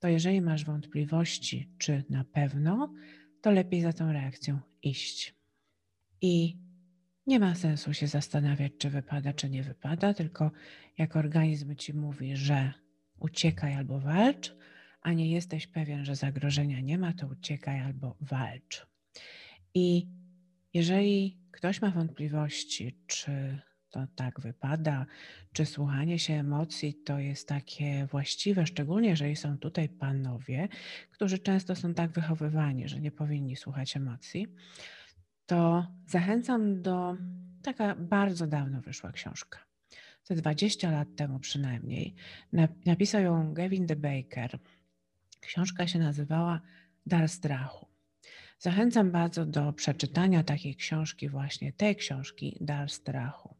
[0.00, 2.94] to jeżeli masz wątpliwości, czy na pewno,
[3.40, 5.34] to lepiej za tą reakcją iść.
[6.20, 6.56] I
[7.26, 10.50] nie ma sensu się zastanawiać, czy wypada, czy nie wypada, tylko
[10.98, 12.72] jak organizm ci mówi, że
[13.18, 14.54] uciekaj albo walcz,
[15.00, 18.86] a nie jesteś pewien, że zagrożenia nie ma, to uciekaj albo walcz.
[19.74, 20.06] I
[20.74, 23.58] jeżeli ktoś ma wątpliwości, czy
[23.90, 25.06] to tak wypada,
[25.52, 30.68] czy słuchanie się emocji to jest takie właściwe, szczególnie jeżeli są tutaj panowie,
[31.10, 34.46] którzy często są tak wychowywani, że nie powinni słuchać emocji,
[35.46, 37.16] to zachęcam do
[37.62, 39.58] taka bardzo dawno wyszła książka.
[40.24, 42.14] Te 20 lat temu przynajmniej.
[42.86, 44.58] Napisał ją Gavin de Baker.
[45.40, 46.60] Książka się nazywała
[47.06, 47.86] Dar strachu.
[48.58, 53.54] Zachęcam bardzo do przeczytania takiej książki, właśnie tej książki, Dar strachu.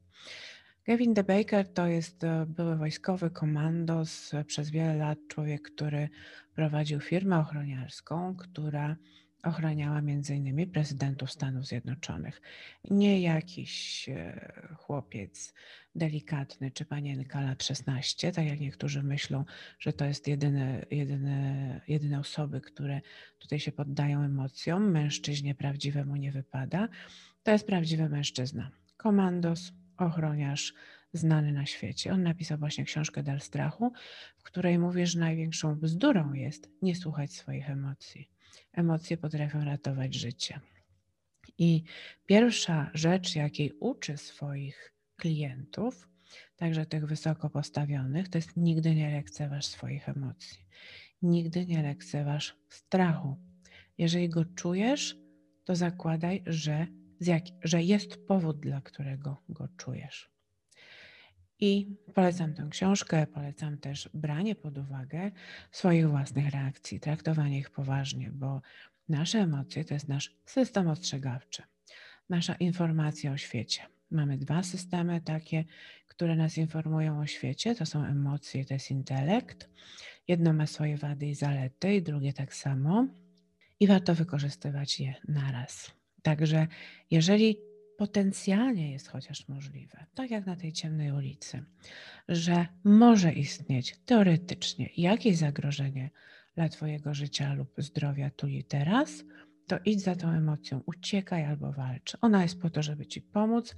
[0.84, 6.08] Kevin de Baker to jest e, były wojskowy komandos, przez wiele lat człowiek, który
[6.54, 8.96] prowadził firmę ochroniarską, która
[9.42, 10.02] ochraniała
[10.34, 12.42] innymi prezydentów Stanów Zjednoczonych.
[12.90, 15.54] Nie jakiś e, chłopiec
[15.94, 19.44] delikatny czy panienka lat 16, tak jak niektórzy myślą,
[19.78, 23.00] że to jest jedyne, jedyne, jedyne osoby, które
[23.38, 24.90] tutaj się poddają emocjom.
[24.90, 26.88] Mężczyźnie prawdziwemu nie wypada.
[27.42, 28.70] To jest prawdziwy mężczyzna.
[28.96, 30.74] Komandos, ochroniarz
[31.12, 32.12] znany na świecie.
[32.12, 33.92] On napisał właśnie książkę Dal Strachu,
[34.38, 38.39] w której mówi, że największą bzdurą jest nie słuchać swoich emocji.
[38.72, 40.60] Emocje potrafią ratować życie.
[41.58, 41.84] I
[42.26, 46.08] pierwsza rzecz, jakiej uczy swoich klientów,
[46.56, 50.66] także tych wysoko postawionych, to jest nigdy nie lekceważ swoich emocji.
[51.22, 53.36] Nigdy nie lekceważ strachu.
[53.98, 55.16] Jeżeli go czujesz,
[55.64, 56.86] to zakładaj, że
[57.20, 60.30] jak, że jest powód, dla którego go czujesz.
[61.60, 65.30] I polecam tę książkę, polecam też branie pod uwagę
[65.70, 68.62] swoich własnych reakcji, traktowanie ich poważnie, bo
[69.08, 71.62] nasze emocje to jest nasz system ostrzegawczy,
[72.28, 73.82] nasza informacja o świecie.
[74.10, 75.64] Mamy dwa systemy takie,
[76.06, 79.68] które nas informują o świecie, to są emocje, to jest intelekt.
[80.28, 83.06] Jedno ma swoje wady i zalety, i drugie tak samo.
[83.80, 85.90] I warto wykorzystywać je naraz.
[86.22, 86.66] Także
[87.10, 87.69] jeżeli
[88.00, 91.64] potencjalnie jest chociaż możliwe, tak jak na tej ciemnej ulicy,
[92.28, 96.10] że może istnieć teoretycznie jakieś zagrożenie
[96.54, 99.24] dla Twojego życia lub zdrowia tu i teraz,
[99.66, 102.16] to idź za tą emocją, uciekaj albo walcz.
[102.20, 103.76] Ona jest po to, żeby Ci pomóc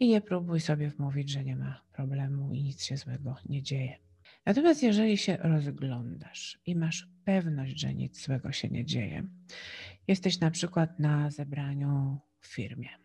[0.00, 3.98] i nie próbuj sobie wmówić, że nie ma problemu i nic się złego nie dzieje.
[4.46, 9.26] Natomiast jeżeli się rozglądasz i masz pewność, że nic złego się nie dzieje,
[10.08, 13.01] jesteś na przykład na zebraniu w firmie.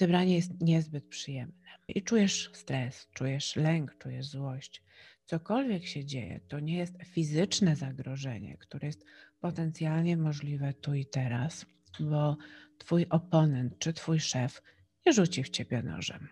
[0.00, 4.82] Zebranie jest niezbyt przyjemne i czujesz stres, czujesz lęk, czujesz złość.
[5.26, 9.04] Cokolwiek się dzieje, to nie jest fizyczne zagrożenie, które jest
[9.40, 11.66] potencjalnie możliwe tu i teraz,
[12.00, 12.36] bo
[12.78, 14.62] twój oponent czy twój szef
[15.06, 16.28] nie rzuci w ciebie nożem,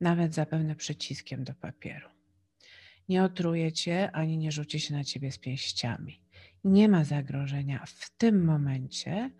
[0.00, 2.08] nawet zapewne przyciskiem do papieru
[3.08, 6.22] nie otruje cię ani nie rzuci się na ciebie z pięściami.
[6.64, 9.30] Nie ma zagrożenia w tym momencie,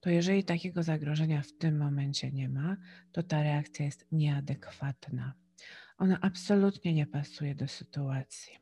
[0.00, 2.76] to jeżeli takiego zagrożenia w tym momencie nie ma,
[3.12, 5.34] to ta reakcja jest nieadekwatna.
[5.98, 8.58] Ona absolutnie nie pasuje do sytuacji.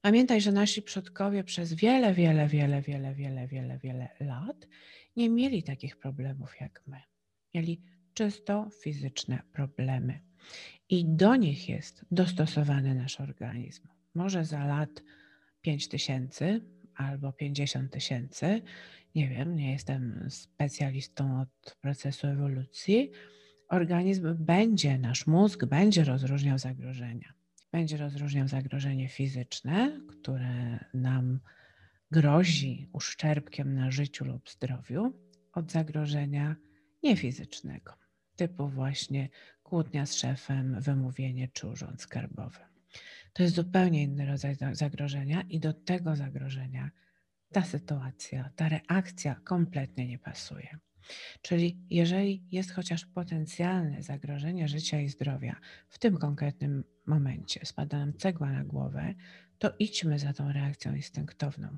[0.00, 4.68] Pamiętaj, że nasi przodkowie przez wiele, wiele, wiele, wiele, wiele, wiele, wiele lat
[5.16, 7.00] nie mieli takich problemów jak my.
[7.54, 7.82] Mieli
[8.14, 10.20] czysto fizyczne problemy
[10.88, 13.88] i do nich jest dostosowany nasz organizm.
[14.14, 15.02] Może za lat
[15.62, 16.60] 5 tysięcy
[16.94, 18.62] albo 50 tysięcy,
[19.14, 23.10] nie wiem, nie jestem specjalistą od procesu ewolucji,
[23.68, 27.32] organizm będzie, nasz mózg będzie rozróżniał zagrożenia.
[27.72, 31.40] Będzie rozróżniał zagrożenie fizyczne, które nam
[32.10, 35.12] grozi uszczerbkiem na życiu lub zdrowiu,
[35.52, 36.56] od zagrożenia
[37.02, 37.94] niefizycznego,
[38.36, 39.28] typu właśnie
[39.62, 42.58] kłótnia z szefem, wymówienie czy urząd skarbowy.
[43.32, 46.90] To jest zupełnie inny rodzaj zagrożenia i do tego zagrożenia
[47.52, 50.78] ta sytuacja, ta reakcja kompletnie nie pasuje.
[51.42, 55.56] Czyli jeżeli jest chociaż potencjalne zagrożenie życia i zdrowia
[55.88, 59.14] w tym konkretnym momencie, spada nam cegła na głowę,
[59.58, 61.76] to idźmy za tą reakcją instynktowną.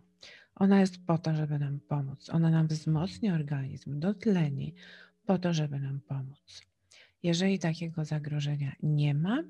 [0.55, 2.31] Ona jest po to, żeby nam pomóc.
[2.31, 4.75] Ona nam wzmocni organizm, dotleni
[5.27, 6.63] po to, żeby nam pomóc.
[7.23, 9.43] Jeżeli takiego zagrożenia nie ma,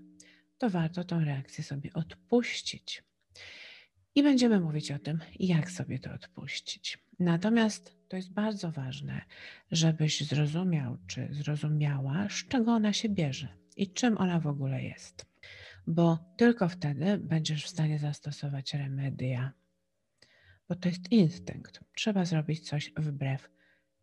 [0.59, 3.05] to warto tą reakcję sobie odpuścić.
[4.16, 6.98] I będziemy mówić o tym, jak sobie to odpuścić.
[7.19, 9.21] Natomiast to jest bardzo ważne,
[9.73, 15.27] żebyś zrozumiał, czy zrozumiała, z czego ona się bierze i czym ona w ogóle jest.
[15.87, 19.52] Bo tylko wtedy będziesz w stanie zastosować remedia.
[20.69, 21.81] Bo to jest instynkt.
[21.94, 23.50] Trzeba zrobić coś wbrew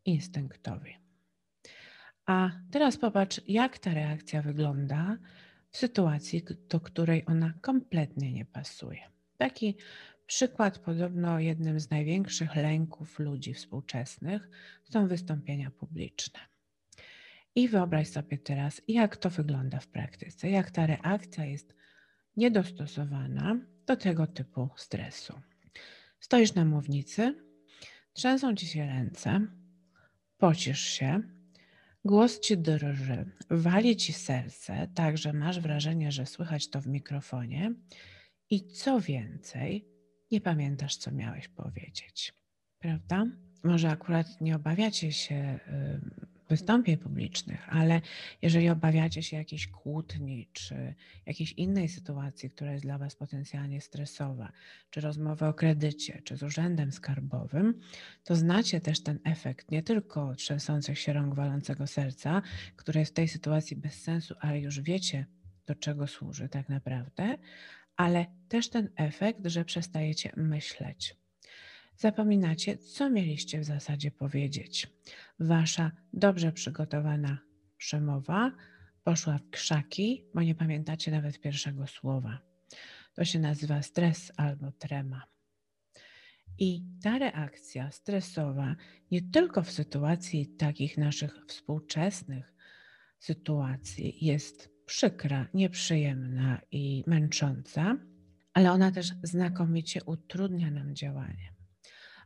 [0.05, 0.97] instynktowi.
[2.25, 5.17] A teraz popatrz, jak ta reakcja wygląda
[5.69, 9.12] w sytuacji, do której ona kompletnie nie pasuje.
[9.43, 9.75] Taki
[10.25, 14.49] przykład podobno jednym z największych lęków ludzi współczesnych
[14.83, 16.39] są wystąpienia publiczne.
[17.55, 21.75] I wyobraź sobie teraz, jak to wygląda w praktyce, jak ta reakcja jest
[22.37, 25.41] niedostosowana do tego typu stresu.
[26.19, 27.35] Stoisz na mównicy,
[28.13, 29.47] trzęsą ci się ręce,
[30.37, 31.21] pocisz się,
[32.05, 37.73] głos ci drży, wali ci serce, tak że masz wrażenie, że słychać to w mikrofonie
[38.49, 39.85] i co więcej,
[40.31, 42.33] nie pamiętasz, co miałeś powiedzieć.
[42.79, 43.25] Prawda?
[43.63, 45.59] Może akurat nie obawiacie się
[46.49, 48.01] wystąpień publicznych, ale
[48.41, 54.51] jeżeli obawiacie się jakiejś kłótni, czy jakiejś innej sytuacji, która jest dla Was potencjalnie stresowa,
[54.89, 57.79] czy rozmowy o kredycie, czy z urzędem skarbowym,
[58.23, 62.41] to znacie też ten efekt nie tylko trzęsących się rąk walącego serca,
[62.75, 65.25] które jest w tej sytuacji bez sensu, ale już wiecie,
[65.65, 67.37] do czego służy tak naprawdę,
[67.97, 71.23] ale też ten efekt, że przestajecie myśleć
[71.97, 74.87] zapominacie, co mieliście w zasadzie powiedzieć.
[75.39, 77.37] Wasza dobrze przygotowana
[77.77, 78.51] przemowa
[79.03, 82.39] poszła w krzaki, bo nie pamiętacie nawet pierwszego słowa.
[83.13, 85.23] To się nazywa stres albo trema.
[86.59, 88.75] I ta reakcja stresowa
[89.11, 92.53] nie tylko w sytuacji takich naszych współczesnych
[93.19, 97.97] sytuacji jest przykra, nieprzyjemna i męcząca,
[98.53, 101.53] ale ona też znakomicie utrudnia nam działanie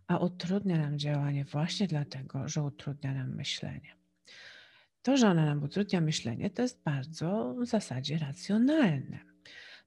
[0.08, 3.96] a utrudnia nam działanie właśnie dlatego, że utrudnia nam myślenie.
[5.02, 9.20] To, że ona nam utrudnia myślenie, to jest bardzo w zasadzie racjonalne.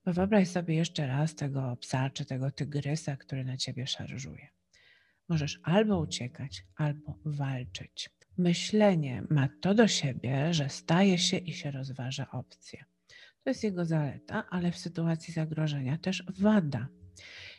[0.04, 4.48] Bo wyobraź sobie jeszcze raz tego psa czy tego tygrysa, który na ciebie szarżuje.
[5.28, 8.10] Możesz albo uciekać, albo walczyć.
[8.40, 12.84] Myślenie ma to do siebie, że staje się i się rozważa opcje.
[13.44, 16.88] To jest jego zaleta, ale w sytuacji zagrożenia też wada.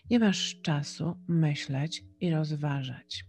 [0.09, 3.25] Nie masz czasu myśleć i rozważać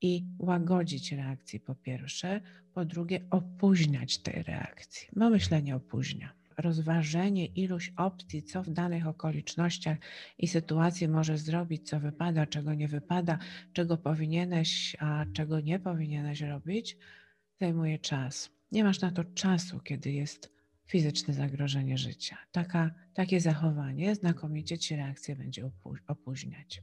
[0.00, 2.40] i łagodzić reakcji po pierwsze,
[2.74, 6.32] po drugie opóźniać tej reakcji, bo myślenie opóźnia.
[6.58, 9.98] Rozważenie iluś opcji, co w danych okolicznościach
[10.38, 13.38] i sytuacji możesz zrobić, co wypada, czego nie wypada,
[13.72, 16.96] czego powinieneś, a czego nie powinieneś robić,
[17.60, 18.50] zajmuje czas.
[18.72, 20.52] Nie masz na to czasu, kiedy jest
[20.86, 22.38] fizyczne zagrożenie życia.
[22.52, 25.70] Taka, takie zachowanie znakomicie ci reakcję będzie
[26.06, 26.82] opóźniać.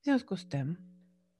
[0.00, 0.76] W związku z tym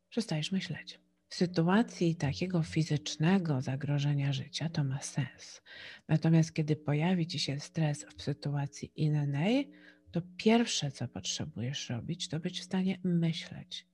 [0.09, 1.02] przestajesz myśleć.
[1.33, 5.63] W sytuacji takiego fizycznego zagrożenia życia to ma sens.
[6.09, 9.71] Natomiast kiedy pojawi ci się stres w sytuacji innej,
[10.11, 13.87] to pierwsze, co potrzebujesz robić, to być w stanie myśleć,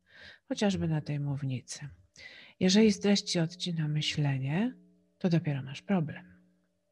[0.49, 1.89] chociażby na tej mównicy.
[2.61, 4.74] Jeżeli stres ci odcina myślenie,
[5.18, 6.24] to dopiero masz problem.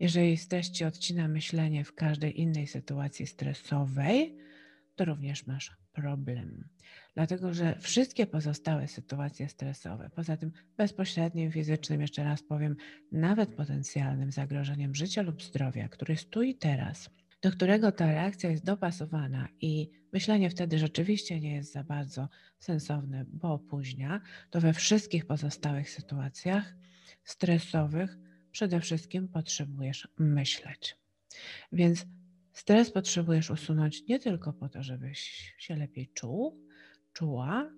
[0.01, 4.37] Jeżeli stres ci odcina myślenie w każdej innej sytuacji stresowej,
[4.97, 6.69] to również masz problem.
[7.15, 12.77] Dlatego, że wszystkie pozostałe sytuacje stresowe, poza tym bezpośrednim, fizycznym, jeszcze raz powiem,
[13.13, 17.11] nawet potencjalnym zagrożeniem życia lub zdrowia, który jest tu i teraz,
[17.43, 22.29] do którego ta reakcja jest dopasowana i myślenie wtedy rzeczywiście nie jest za bardzo
[22.59, 24.21] sensowne, bo opóźnia,
[24.51, 26.75] to we wszystkich pozostałych sytuacjach
[27.25, 28.19] stresowych
[28.51, 30.97] przede wszystkim potrzebujesz myśleć.
[31.73, 32.07] Więc
[32.57, 35.19] stres potrzebujesz usunąć nie tylko po to, żebyś
[35.59, 36.61] się lepiej czuł,
[37.13, 37.71] czuła,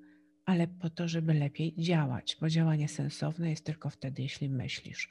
[0.44, 5.08] ale po to, żeby lepiej działać, bo działanie sensowne jest tylko wtedy, jeśli myślisz.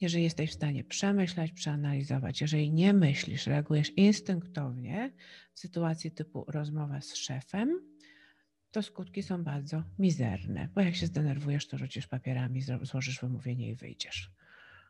[0.00, 5.12] Jeżeli jesteś w stanie przemyśleć, przeanalizować, jeżeli nie myślisz, reagujesz instynktownie
[5.54, 7.80] w sytuacji typu rozmowa z szefem,
[8.70, 13.74] to skutki są bardzo mizerne, bo jak się zdenerwujesz, to rzucisz papierami, złożysz wymówienie i
[13.74, 14.30] wyjdziesz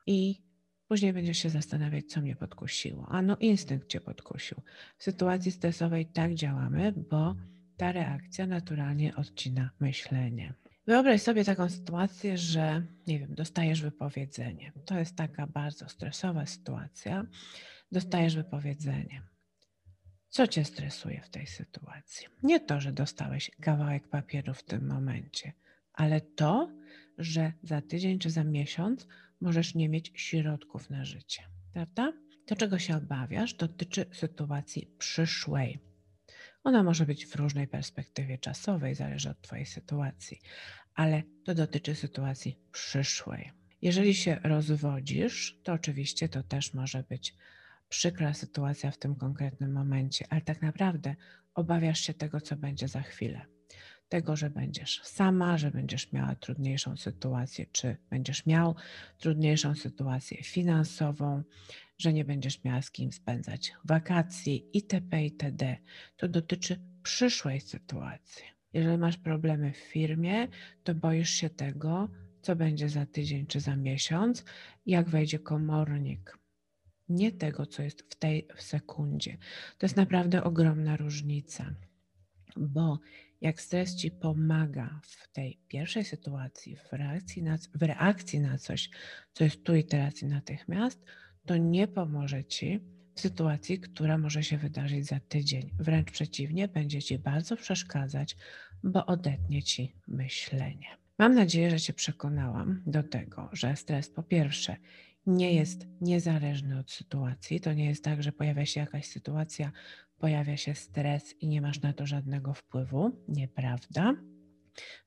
[0.06, 0.42] i
[0.88, 3.06] później będziesz się zastanawiać, co mnie podkusiło.
[3.08, 4.60] A no, instynkt cię podkusił.
[4.98, 7.34] W sytuacji stresowej tak działamy, bo
[7.76, 10.54] ta reakcja naturalnie odcina myślenie.
[10.86, 14.72] Wyobraź sobie taką sytuację, że nie wiem, dostajesz wypowiedzenie.
[14.84, 17.26] To jest taka bardzo stresowa sytuacja.
[17.92, 19.22] Dostajesz wypowiedzenie.
[20.28, 22.26] Co cię stresuje w tej sytuacji?
[22.42, 25.52] Nie to, że dostałeś kawałek papieru w tym momencie,
[25.92, 26.70] ale to,
[27.18, 29.06] że za tydzień czy za miesiąc
[29.40, 32.12] możesz nie mieć środków na życie, prawda?
[32.46, 35.78] To, czego się obawiasz, dotyczy sytuacji przyszłej.
[36.64, 40.40] Ona może być w różnej perspektywie czasowej, zależy od Twojej sytuacji,
[40.94, 43.52] ale to dotyczy sytuacji przyszłej.
[43.82, 47.34] Jeżeli się rozwodzisz, to oczywiście to też może być
[47.88, 51.16] przykra sytuacja w tym konkretnym momencie, ale tak naprawdę
[51.54, 53.46] obawiasz się tego, co będzie za chwilę
[54.08, 58.74] tego, że będziesz sama, że będziesz miała trudniejszą sytuację, czy będziesz miał
[59.18, 61.42] trudniejszą sytuację finansową,
[61.98, 65.22] że nie będziesz miała z kim spędzać wakacji itp.
[65.22, 65.76] itd.
[66.16, 68.44] To dotyczy przyszłej sytuacji.
[68.72, 70.48] Jeżeli masz problemy w firmie,
[70.84, 72.08] to boisz się tego,
[72.42, 74.44] co będzie za tydzień czy za miesiąc,
[74.86, 76.38] jak wejdzie komornik.
[77.08, 79.38] Nie tego, co jest w tej w sekundzie.
[79.78, 81.74] To jest naprawdę ogromna różnica,
[82.56, 82.98] bo
[83.40, 88.90] jak stres ci pomaga w tej pierwszej sytuacji, w reakcji na, w reakcji na coś,
[89.32, 91.04] co jest tu i teraz i natychmiast,
[91.46, 92.80] to nie pomoże ci
[93.14, 95.70] w sytuacji, która może się wydarzyć za tydzień.
[95.78, 98.36] Wręcz przeciwnie, będzie ci bardzo przeszkadzać,
[98.82, 100.86] bo odetnie ci myślenie.
[101.18, 104.76] Mam nadzieję, że Cię przekonałam do tego, że stres po pierwsze
[105.26, 107.60] nie jest niezależny od sytuacji.
[107.60, 109.72] To nie jest tak, że pojawia się jakaś sytuacja,
[110.18, 113.24] pojawia się stres i nie masz na to żadnego wpływu.
[113.28, 114.14] Nieprawda.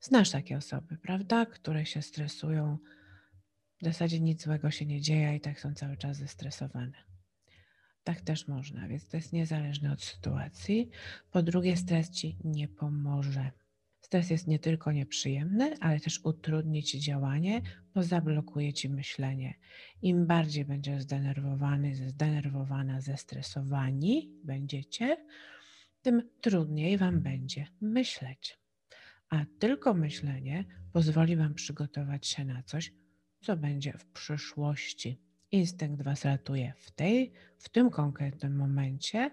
[0.00, 2.78] Znasz takie osoby, prawda, które się stresują.
[3.80, 7.10] W zasadzie nic złego się nie dzieje i tak są cały czas zestresowane.
[8.04, 10.90] Tak też można, więc to jest niezależne od sytuacji.
[11.30, 13.50] Po drugie, stres ci nie pomoże.
[14.10, 17.62] Stres jest nie tylko nieprzyjemny, ale też utrudni ci działanie,
[17.94, 19.54] bo zablokuje ci myślenie.
[20.02, 25.16] Im bardziej będziesz zdenerwowany, zdenerwowana, zestresowani będziecie,
[26.02, 28.58] tym trudniej wam będzie myśleć.
[29.28, 32.92] A tylko myślenie pozwoli wam przygotować się na coś,
[33.40, 35.20] co będzie w przyszłości.
[35.52, 39.30] Instynkt was ratuje w, tej, w tym konkretnym momencie,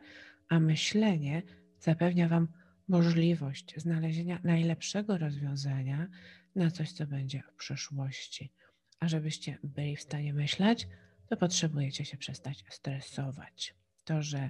[0.49, 1.43] a myślenie
[1.79, 2.47] zapewnia wam
[2.87, 6.07] możliwość znalezienia najlepszego rozwiązania
[6.55, 8.51] na coś, co będzie w przyszłości.
[8.99, 10.87] A żebyście byli w stanie myśleć,
[11.29, 13.75] to potrzebujecie się przestać stresować.
[14.05, 14.49] To, że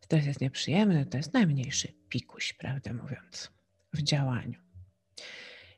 [0.00, 3.50] stres jest nieprzyjemny, to jest najmniejszy pikuś, prawdę mówiąc,
[3.92, 4.60] w działaniu.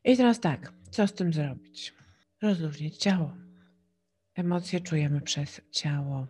[0.05, 1.95] I teraz tak, co z tym zrobić?
[2.43, 3.37] Rozluźnić ciało.
[4.35, 6.27] Emocje czujemy przez ciało.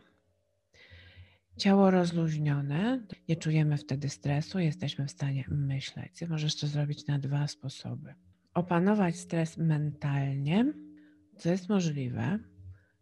[1.57, 6.23] Ciało rozluźnione, nie czujemy wtedy stresu, jesteśmy w stanie myśleć.
[6.29, 8.15] Możesz to zrobić na dwa sposoby.
[8.55, 10.73] Opanować stres mentalnie,
[11.39, 12.39] co jest możliwe,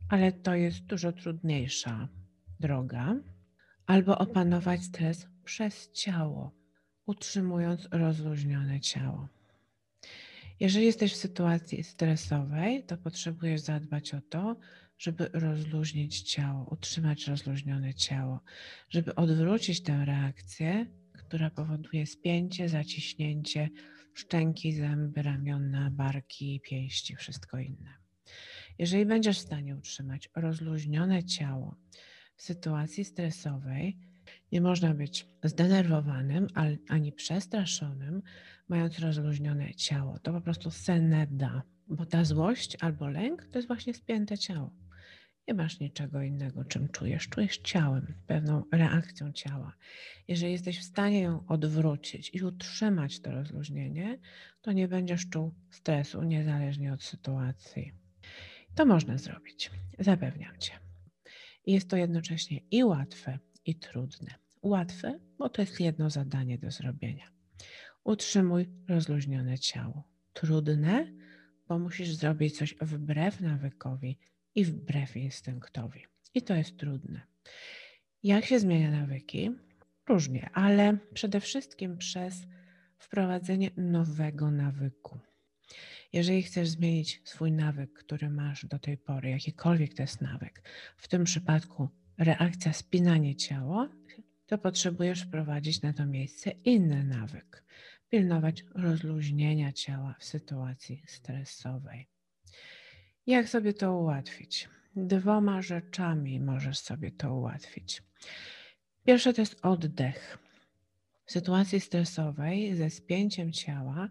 [0.09, 2.09] ale to jest dużo trudniejsza
[2.61, 3.17] droga,
[3.87, 6.53] albo opanować stres przez ciało,
[7.07, 9.29] utrzymując rozluźnione ciało.
[10.61, 14.57] Jeżeli jesteś w sytuacji stresowej, to potrzebujesz zadbać o to,
[14.99, 18.41] żeby rozluźnić ciało, utrzymać rozluźnione ciało,
[18.89, 20.87] żeby odwrócić tę reakcję,
[21.19, 23.69] która powoduje spięcie, zaciśnięcie
[24.15, 27.95] szczęki, zęby, ramiona, barki, pięści, wszystko inne.
[28.79, 31.77] Jeżeli będziesz w stanie utrzymać rozluźnione ciało
[32.37, 33.99] w sytuacji stresowej,
[34.53, 36.47] nie można być zdenerwowanym
[36.89, 38.23] ani przestraszonym,
[38.69, 40.19] mając rozluźnione ciało.
[40.19, 44.84] To po prostu seneda, bo ta złość albo lęk to jest właśnie spięte ciało.
[45.49, 47.29] Nie masz niczego innego, czym czujesz.
[47.29, 49.77] Czujesz ciałem, pewną reakcją ciała.
[50.29, 54.19] Jeżeli jesteś w stanie ją odwrócić i utrzymać to rozluźnienie,
[54.61, 57.93] to nie będziesz czuł stresu, niezależnie od sytuacji.
[58.75, 60.73] To można zrobić, zapewniam cię.
[61.67, 64.35] Jest to jednocześnie i łatwe, i trudne.
[64.63, 67.29] Łatwe, bo to jest jedno zadanie do zrobienia.
[68.05, 70.05] Utrzymuj rozluźnione ciało.
[70.33, 71.13] Trudne,
[71.69, 74.19] bo musisz zrobić coś wbrew nawykowi,
[74.55, 76.05] i wbrew instynktowi.
[76.35, 77.21] I to jest trudne.
[78.23, 79.51] Jak się zmienia nawyki?
[80.09, 82.47] Różnie, ale przede wszystkim przez
[82.99, 85.19] wprowadzenie nowego nawyku.
[86.13, 90.63] Jeżeli chcesz zmienić swój nawyk, który masz do tej pory, jakikolwiek to jest nawyk,
[90.97, 91.89] w tym przypadku
[92.19, 93.89] reakcja spinanie ciała,
[94.47, 97.65] to potrzebujesz wprowadzić na to miejsce inny nawyk.
[98.09, 102.14] Pilnować rozluźnienia ciała w sytuacji stresowej.
[103.27, 104.69] Jak sobie to ułatwić?
[104.97, 108.03] Dwoma rzeczami możesz sobie to ułatwić.
[109.05, 110.39] Pierwsze to jest oddech.
[111.27, 114.09] W sytuacji stresowej ze spięciem ciała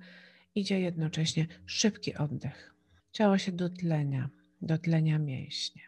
[0.56, 2.74] idzie jednocześnie szybki oddech.
[3.12, 4.30] Ciało się dotlenia,
[4.62, 5.82] dotlenia mięśnie.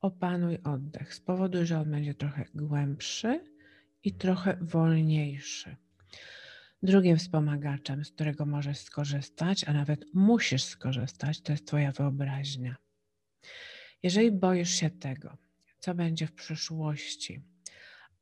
[0.00, 1.14] Opanuj oddech.
[1.14, 3.44] Spowoduj, że on będzie trochę głębszy
[4.04, 5.76] i trochę wolniejszy.
[6.82, 12.76] Drugim wspomagaczem, z którego możesz skorzystać, a nawet musisz skorzystać, to jest Twoja wyobraźnia.
[14.02, 15.36] Jeżeli boisz się tego,
[15.78, 17.42] co będzie w przyszłości,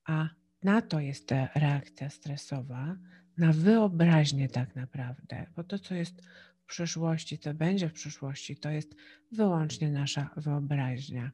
[0.05, 0.29] a
[0.63, 2.97] na to jest ta reakcja stresowa,
[3.37, 6.23] na wyobraźnię tak naprawdę, bo to, co jest
[6.69, 8.95] przyszłości, co będzie w przyszłości, to jest
[9.33, 11.31] wyłącznie nasza wyobraźnia.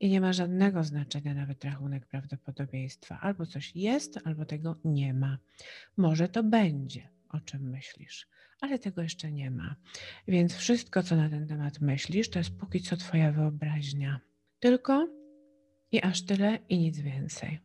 [0.00, 3.18] I nie ma żadnego znaczenia nawet rachunek prawdopodobieństwa.
[3.20, 5.38] Albo coś jest, albo tego nie ma.
[5.96, 8.28] Może to będzie, o czym myślisz,
[8.60, 9.76] ale tego jeszcze nie ma.
[10.28, 14.20] Więc wszystko, co na ten temat myślisz, to jest póki co Twoja wyobraźnia.
[14.60, 15.08] Tylko
[15.92, 17.60] i aż tyle i nic więcej.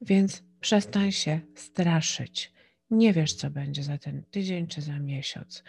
[0.00, 2.52] Więc przestań się straszyć.
[2.90, 5.64] Nie wiesz, co będzie za ten tydzień czy za miesiąc.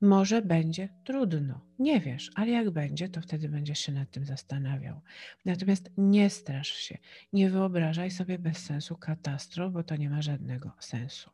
[0.00, 5.00] Może będzie trudno, nie wiesz, ale jak będzie, to wtedy będziesz się nad tym zastanawiał.
[5.44, 6.98] Natomiast nie strasz się,
[7.32, 11.30] nie wyobrażaj sobie bez sensu katastrof, bo to nie ma żadnego sensu.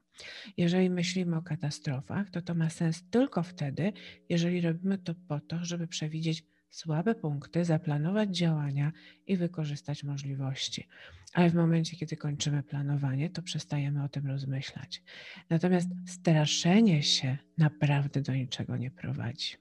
[0.56, 3.92] Jeżeli myślimy o katastrofach, to to ma sens tylko wtedy,
[4.28, 8.92] jeżeli robimy to po to, żeby przewidzieć słabe punkty, zaplanować działania
[9.26, 10.88] i wykorzystać możliwości.
[11.34, 15.02] Ale w momencie, kiedy kończymy planowanie, to przestajemy o tym rozmyślać.
[15.50, 19.56] Natomiast straszenie się naprawdę do niczego nie prowadzi.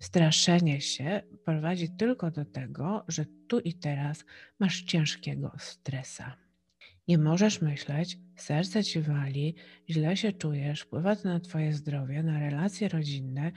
[0.00, 4.24] Straszenie się prowadzi tylko do tego, że tu i teraz
[4.58, 6.36] masz ciężkiego stresa.
[7.08, 9.54] Nie możesz myśleć, serce ci wali,
[9.90, 13.52] źle się czujesz, wpływa to na Twoje zdrowie, na relacje rodzinne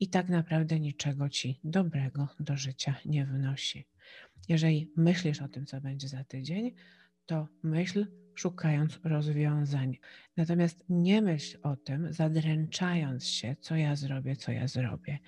[0.00, 3.84] i tak naprawdę niczego ci dobrego do życia nie wnosi.
[4.48, 6.74] Jeżeli myślisz o tym, co będzie za tydzień,
[7.26, 9.98] to myśl szukając rozwiązań.
[10.36, 15.18] Natomiast nie myśl o tym, zadręczając się, co ja zrobię, co ja zrobię.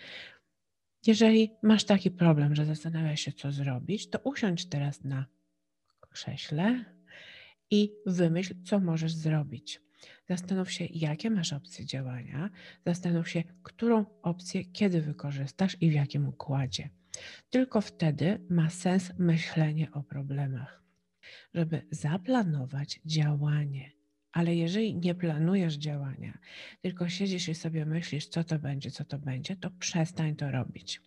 [1.07, 5.27] Jeżeli masz taki problem, że zastanawiasz się, co zrobić, to usiądź teraz na
[6.11, 6.85] krześle,
[7.71, 9.81] i wymyśl, co możesz zrobić.
[10.29, 12.51] Zastanów się, jakie masz opcje działania,
[12.87, 16.89] zastanów się, którą opcję kiedy wykorzystasz i w jakim układzie.
[17.51, 20.83] Tylko wtedy ma sens myślenie o problemach,
[21.55, 23.93] żeby zaplanować działanie.
[24.33, 26.39] Ale jeżeli nie planujesz działania,
[26.83, 31.01] tylko siedzisz i sobie myślisz, co to będzie, co to będzie, to przestań to robić.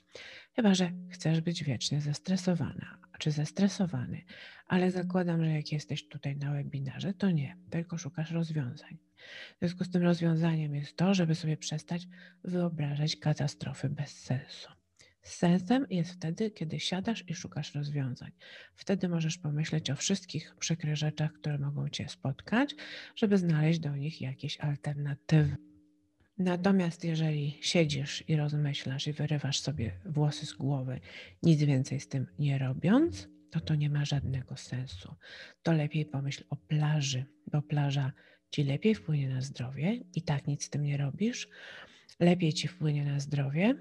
[0.56, 4.22] Chyba, że chcesz być wiecznie zestresowana czy zestresowany,
[4.68, 8.98] ale zakładam, że jak jesteś tutaj na webinarze, to nie, tylko szukasz rozwiązań.
[9.56, 12.08] W związku z tym rozwiązaniem jest to, żeby sobie przestać
[12.44, 14.79] wyobrażać katastrofy bez sensu.
[15.22, 18.32] Sensem jest wtedy, kiedy siadasz i szukasz rozwiązań.
[18.76, 22.76] Wtedy możesz pomyśleć o wszystkich przykrych rzeczach, które mogą Cię spotkać,
[23.16, 25.56] żeby znaleźć do nich jakieś alternatywy.
[26.38, 31.00] Natomiast jeżeli siedzisz i rozmyślasz i wyrywasz sobie włosy z głowy,
[31.44, 35.16] nic więcej z tym nie robiąc, to to nie ma żadnego sensu.
[35.64, 38.12] To lepiej pomyśl o plaży, bo plaża
[38.52, 41.50] ci lepiej wpłynie na zdrowie i tak nic z tym nie robisz.
[42.20, 43.76] Lepiej ci wpłynie na zdrowie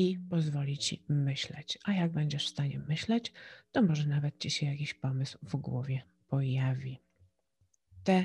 [0.00, 1.78] i pozwoli ci myśleć.
[1.84, 3.32] A jak będziesz w stanie myśleć,
[3.72, 6.98] to może nawet ci się jakiś pomysł w głowie pojawi.
[8.04, 8.24] Te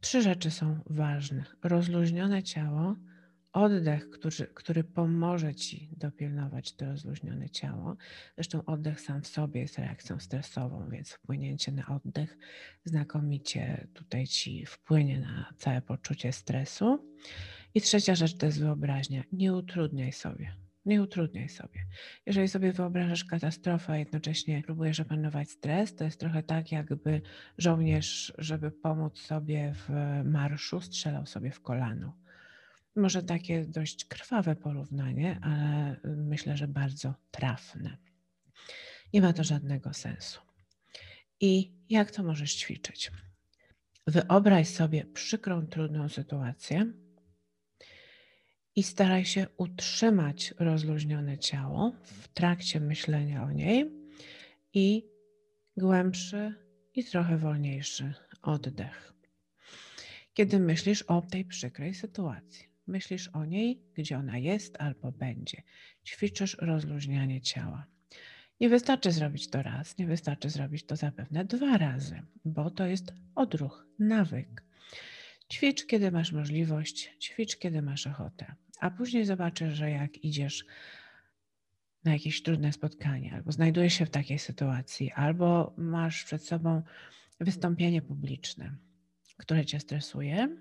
[0.00, 2.96] trzy rzeczy są ważne: rozluźnione ciało
[3.52, 7.96] oddech, który, który pomoże ci dopilnować to rozluźnione ciało.
[8.34, 12.38] Zresztą oddech sam w sobie jest reakcją stresową, więc wpłynięcie na oddech
[12.84, 17.14] znakomicie tutaj ci wpłynie na całe poczucie stresu.
[17.74, 19.24] I trzecia rzecz to jest wyobraźnia.
[19.32, 20.63] Nie utrudniaj sobie.
[20.86, 21.86] Nie utrudniaj sobie.
[22.26, 27.20] Jeżeli sobie wyobrażasz katastrofę, a jednocześnie próbujesz opanować stres, to jest trochę tak, jakby
[27.58, 29.90] żołnierz, żeby pomóc sobie w
[30.24, 32.24] marszu, strzelał sobie w kolano
[32.96, 37.96] może takie dość krwawe porównanie, ale myślę, że bardzo trafne.
[39.12, 40.40] Nie ma to żadnego sensu.
[41.40, 43.10] I jak to możesz ćwiczyć?
[44.06, 46.92] Wyobraź sobie przykrą, trudną sytuację
[48.76, 53.90] i staraj się utrzymać rozluźnione ciało w trakcie myślenia o niej
[54.72, 55.04] i
[55.76, 56.54] głębszy
[56.94, 59.12] i trochę wolniejszy oddech.
[60.34, 65.62] Kiedy myślisz o tej przykrej sytuacji, Myślisz o niej, gdzie ona jest albo będzie.
[66.06, 67.86] Ćwiczysz rozluźnianie ciała.
[68.60, 73.12] Nie wystarczy zrobić to raz, nie wystarczy zrobić to zapewne dwa razy, bo to jest
[73.34, 74.64] odruch, nawyk.
[75.52, 80.64] Ćwicz, kiedy masz możliwość, ćwicz, kiedy masz ochotę, a później zobaczysz, że jak idziesz
[82.04, 86.82] na jakieś trudne spotkanie, albo znajdujesz się w takiej sytuacji, albo masz przed sobą
[87.40, 88.76] wystąpienie publiczne,
[89.36, 90.56] które cię stresuje,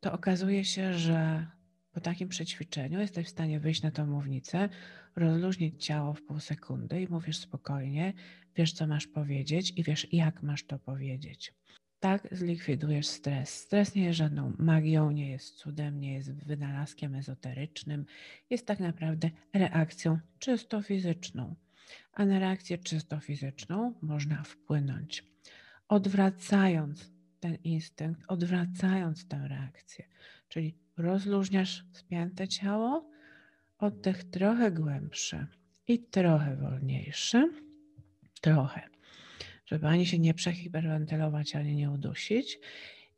[0.00, 1.46] to okazuje się, że
[1.92, 4.68] po takim przećwiczeniu jesteś w stanie wyjść na tą mównicę,
[5.16, 8.12] rozluźnić ciało w pół sekundy i mówisz spokojnie,
[8.56, 11.54] wiesz co masz powiedzieć i wiesz jak masz to powiedzieć.
[12.02, 13.54] Tak zlikwidujesz stres.
[13.54, 18.06] Stres nie jest żadną magią, nie jest cudem, nie jest wynalazkiem ezoterycznym.
[18.50, 21.54] Jest tak naprawdę reakcją czysto fizyczną.
[22.12, 25.24] A na reakcję czysto fizyczną można wpłynąć,
[25.88, 30.04] odwracając ten instynkt, odwracając tę reakcję.
[30.48, 33.10] Czyli rozluźniasz spięte ciało,
[33.78, 35.46] oddech trochę głębszy
[35.88, 37.50] i trochę wolniejszy.
[38.40, 38.91] Trochę,
[39.72, 42.58] żeby ani się nie przehiperwentylować, ani nie udusić.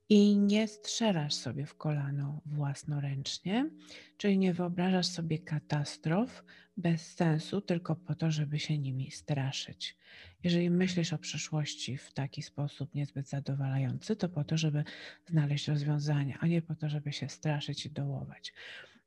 [0.09, 3.71] i nie strzelasz sobie w kolano własnoręcznie,
[4.17, 6.45] czyli nie wyobrażasz sobie katastrof
[6.77, 9.97] bez sensu, tylko po to, żeby się nimi straszyć.
[10.45, 14.85] Jeżeli myślisz o przyszłości w taki sposób niezbyt zadowalający, to po to, żeby
[15.27, 18.53] znaleźć rozwiązania, a nie po to, żeby się straszyć i dołować.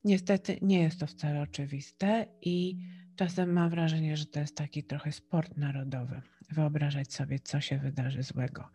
[0.03, 2.77] Niestety nie jest to wcale oczywiste i
[3.15, 6.21] czasem mam wrażenie, że to jest taki trochę sport narodowy.
[6.49, 8.69] Wyobrażać sobie, co się wydarzy złego.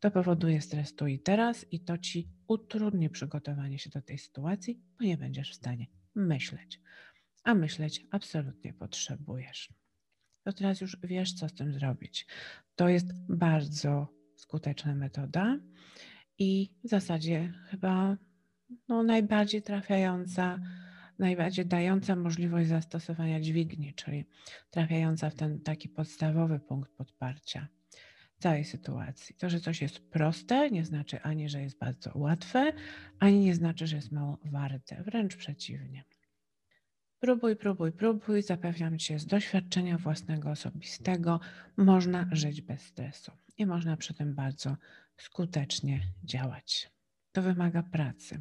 [0.00, 4.80] To powoduje stres tu i teraz i to ci utrudni przygotowanie się do tej sytuacji,
[4.98, 6.80] bo nie będziesz w stanie myśleć.
[7.44, 9.72] A myśleć absolutnie potrzebujesz.
[10.42, 12.26] To teraz już wiesz, co z tym zrobić.
[12.76, 15.58] To jest bardzo skuteczna metoda
[16.38, 18.16] i w zasadzie chyba
[18.88, 20.58] no, najbardziej trafiająca,
[21.20, 24.24] najbardziej dająca możliwość zastosowania dźwigni, czyli
[24.70, 27.68] trafiająca w ten taki podstawowy punkt podparcia
[28.38, 29.34] całej sytuacji.
[29.34, 32.72] To, że coś jest proste, nie znaczy ani, że jest bardzo łatwe,
[33.18, 35.02] ani nie znaczy, że jest mało warte.
[35.02, 36.04] Wręcz przeciwnie.
[37.20, 38.42] Próbuj, próbuj, próbuj.
[38.42, 41.40] Zapewniam cię z doświadczenia własnego, osobistego,
[41.76, 44.76] można żyć bez stresu i można przy tym bardzo
[45.16, 46.90] skutecznie działać.
[47.32, 48.40] To wymaga pracy,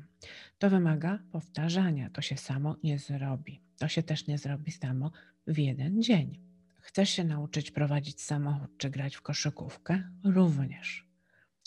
[0.60, 2.10] to wymaga powtarzania.
[2.10, 3.62] To się samo nie zrobi.
[3.78, 5.12] To się też nie zrobi samo
[5.48, 6.42] w jeden dzień.
[6.80, 10.04] Chcesz się nauczyć prowadzić samochód czy grać w koszykówkę?
[10.24, 11.08] Również.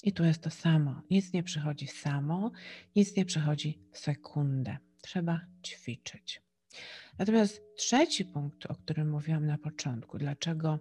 [0.03, 1.03] I tu jest to samo.
[1.11, 2.53] Nic nie przychodzi samo,
[2.97, 4.79] nic nie przychodzi w sekundę.
[5.03, 6.43] Trzeba ćwiczyć.
[7.18, 10.79] Natomiast trzeci punkt, o którym mówiłam na początku, dlaczego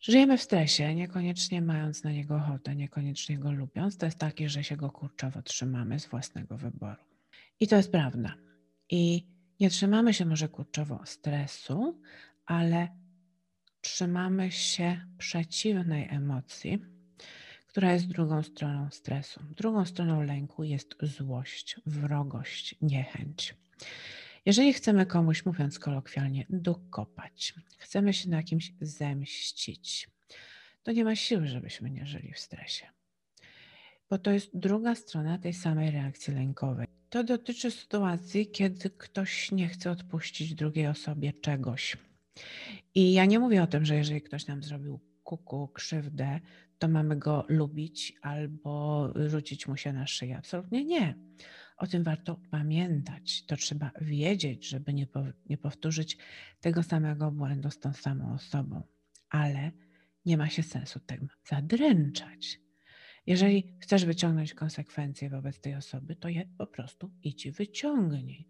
[0.00, 4.64] żyjemy w stresie, niekoniecznie mając na niego ochotę, niekoniecznie go lubiąc, to jest taki, że
[4.64, 7.02] się go kurczowo trzymamy z własnego wyboru.
[7.60, 8.34] I to jest prawda.
[8.90, 9.26] I
[9.60, 12.00] nie trzymamy się może kurczowo stresu,
[12.46, 12.88] ale
[13.80, 16.78] trzymamy się przeciwnej emocji,
[17.66, 19.40] która jest drugą stroną stresu.
[19.56, 23.54] Drugą stroną lęku jest złość, wrogość, niechęć.
[24.46, 30.10] Jeżeli chcemy komuś, mówiąc kolokwialnie, dokopać, chcemy się na kimś zemścić,
[30.82, 32.86] to nie ma siły, żebyśmy nie żyli w stresie.
[34.10, 36.86] Bo to jest druga strona tej samej reakcji lękowej.
[37.10, 41.96] To dotyczy sytuacji, kiedy ktoś nie chce odpuścić drugiej osobie czegoś.
[42.94, 46.40] I ja nie mówię o tym, że jeżeli ktoś nam zrobił kuku, krzywdę,
[46.78, 50.36] to mamy go lubić albo rzucić mu się na szyję.
[50.38, 51.14] Absolutnie nie.
[51.76, 53.46] O tym warto pamiętać.
[53.46, 56.18] To trzeba wiedzieć, żeby nie, po, nie powtórzyć
[56.60, 58.82] tego samego błędu z tą samą osobą.
[59.30, 59.72] Ale
[60.24, 62.60] nie ma się sensu tym zadręczać.
[63.26, 68.48] Jeżeli chcesz wyciągnąć konsekwencje wobec tej osoby, to je po prostu idź i wyciągnij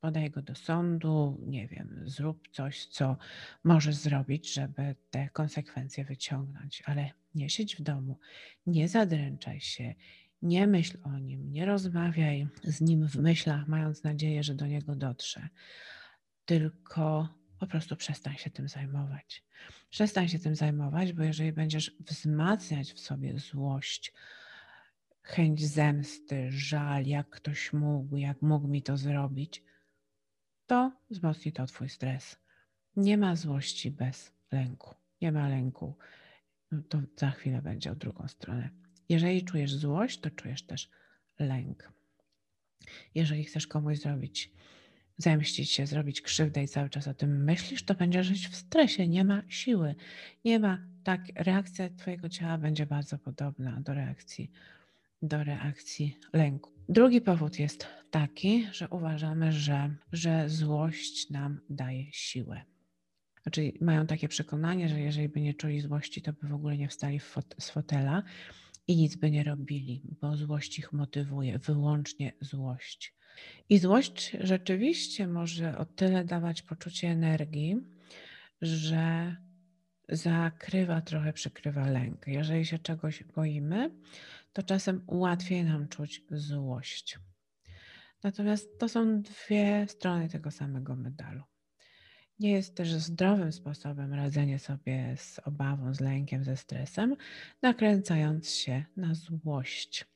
[0.00, 3.16] podaj go do sądu, nie wiem, zrób coś, co
[3.64, 8.18] możesz zrobić, żeby te konsekwencje wyciągnąć, ale nie siedź w domu,
[8.66, 9.94] nie zadręczaj się,
[10.42, 14.94] nie myśl o nim, nie rozmawiaj z nim w myślach, mając nadzieję, że do niego
[14.94, 15.48] dotrze,
[16.44, 17.28] tylko
[17.58, 19.44] po prostu przestań się tym zajmować.
[19.90, 24.12] Przestań się tym zajmować, bo jeżeli będziesz wzmacniać w sobie złość,
[25.22, 29.62] chęć zemsty, żal, jak ktoś mógł, jak mógł mi to zrobić,
[30.66, 32.38] to wzmocni to Twój stres.
[32.96, 34.94] Nie ma złości bez lęku.
[35.20, 35.96] Nie ma lęku.
[36.70, 38.70] No to za chwilę będzie o drugą stronę.
[39.08, 40.90] Jeżeli czujesz złość, to czujesz też
[41.38, 41.92] lęk.
[43.14, 44.50] Jeżeli chcesz komuś zrobić,
[45.18, 49.08] zemścić się, zrobić krzywdę i cały czas o tym myślisz, to będziesz żyć w stresie,
[49.08, 49.94] nie ma siły,
[50.44, 54.50] nie ma tak, reakcja Twojego ciała będzie bardzo podobna do reakcji,
[55.22, 56.70] do reakcji lęku.
[56.88, 62.62] Drugi powód jest taki, że uważamy, że, że złość nam daje siłę.
[63.42, 66.88] Znaczy, mają takie przekonanie, że jeżeli by nie czuli złości, to by w ogóle nie
[66.88, 67.20] wstali
[67.58, 68.22] z fotela
[68.88, 73.14] i nic by nie robili, bo złość ich motywuje, wyłącznie złość.
[73.68, 77.76] I złość rzeczywiście może o tyle dawać poczucie energii,
[78.62, 79.36] że
[80.08, 82.26] zakrywa trochę, przykrywa lęk.
[82.26, 83.90] Jeżeli się czegoś boimy,
[84.52, 87.18] to czasem łatwiej nam czuć złość.
[88.22, 91.42] Natomiast to są dwie strony tego samego medalu.
[92.38, 97.16] Nie jest też zdrowym sposobem radzenie sobie z obawą, z lękiem, ze stresem,
[97.62, 100.06] nakręcając się na złość,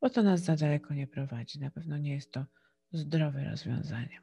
[0.00, 1.60] bo to nas za daleko nie prowadzi.
[1.60, 2.44] Na pewno nie jest to
[2.92, 4.20] zdrowe rozwiązanie.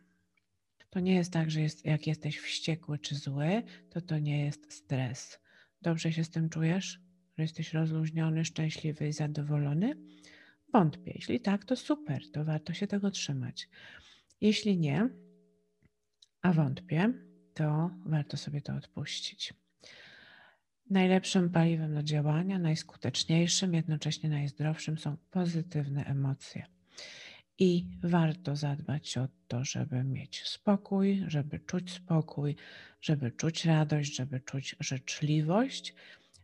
[0.89, 4.73] To nie jest tak, że jest, jak jesteś wściekły czy zły, to to nie jest
[4.73, 5.39] stres.
[5.81, 6.99] Dobrze się z tym czujesz?
[7.37, 9.95] Że jesteś rozluźniony, szczęśliwy i zadowolony?
[10.73, 11.11] Wątpię.
[11.15, 13.69] Jeśli tak, to super, to warto się tego trzymać.
[14.41, 15.09] Jeśli nie,
[16.45, 17.13] a wątpię,
[17.53, 19.53] to warto sobie to odpuścić.
[20.89, 26.65] Najlepszym paliwem do działania, najskuteczniejszym, jednocześnie najzdrowszym są pozytywne emocje.
[27.59, 32.55] I warto zadbać o to, żeby mieć spokój, żeby czuć spokój,
[33.01, 35.93] żeby czuć radość, żeby czuć życzliwość.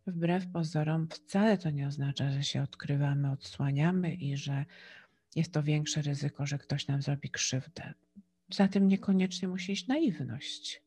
[0.07, 4.65] Wbrew pozorom, wcale to nie oznacza, że się odkrywamy, odsłaniamy i że
[5.35, 7.93] jest to większe ryzyko, że ktoś nam zrobi krzywdę.
[8.51, 10.83] Za tym niekoniecznie musi iść naiwność.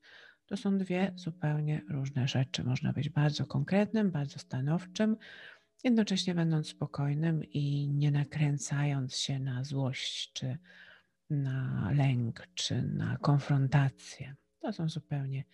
[0.47, 2.65] To są dwie zupełnie różne rzeczy.
[2.65, 5.17] Można być bardzo konkretnym, bardzo stanowczym,
[5.85, 10.59] jednocześnie będąc spokojnym i nie nakręcając się na złość, czy
[11.31, 14.35] na lęk, czy na konfrontację.
[14.59, 15.45] To są zupełnie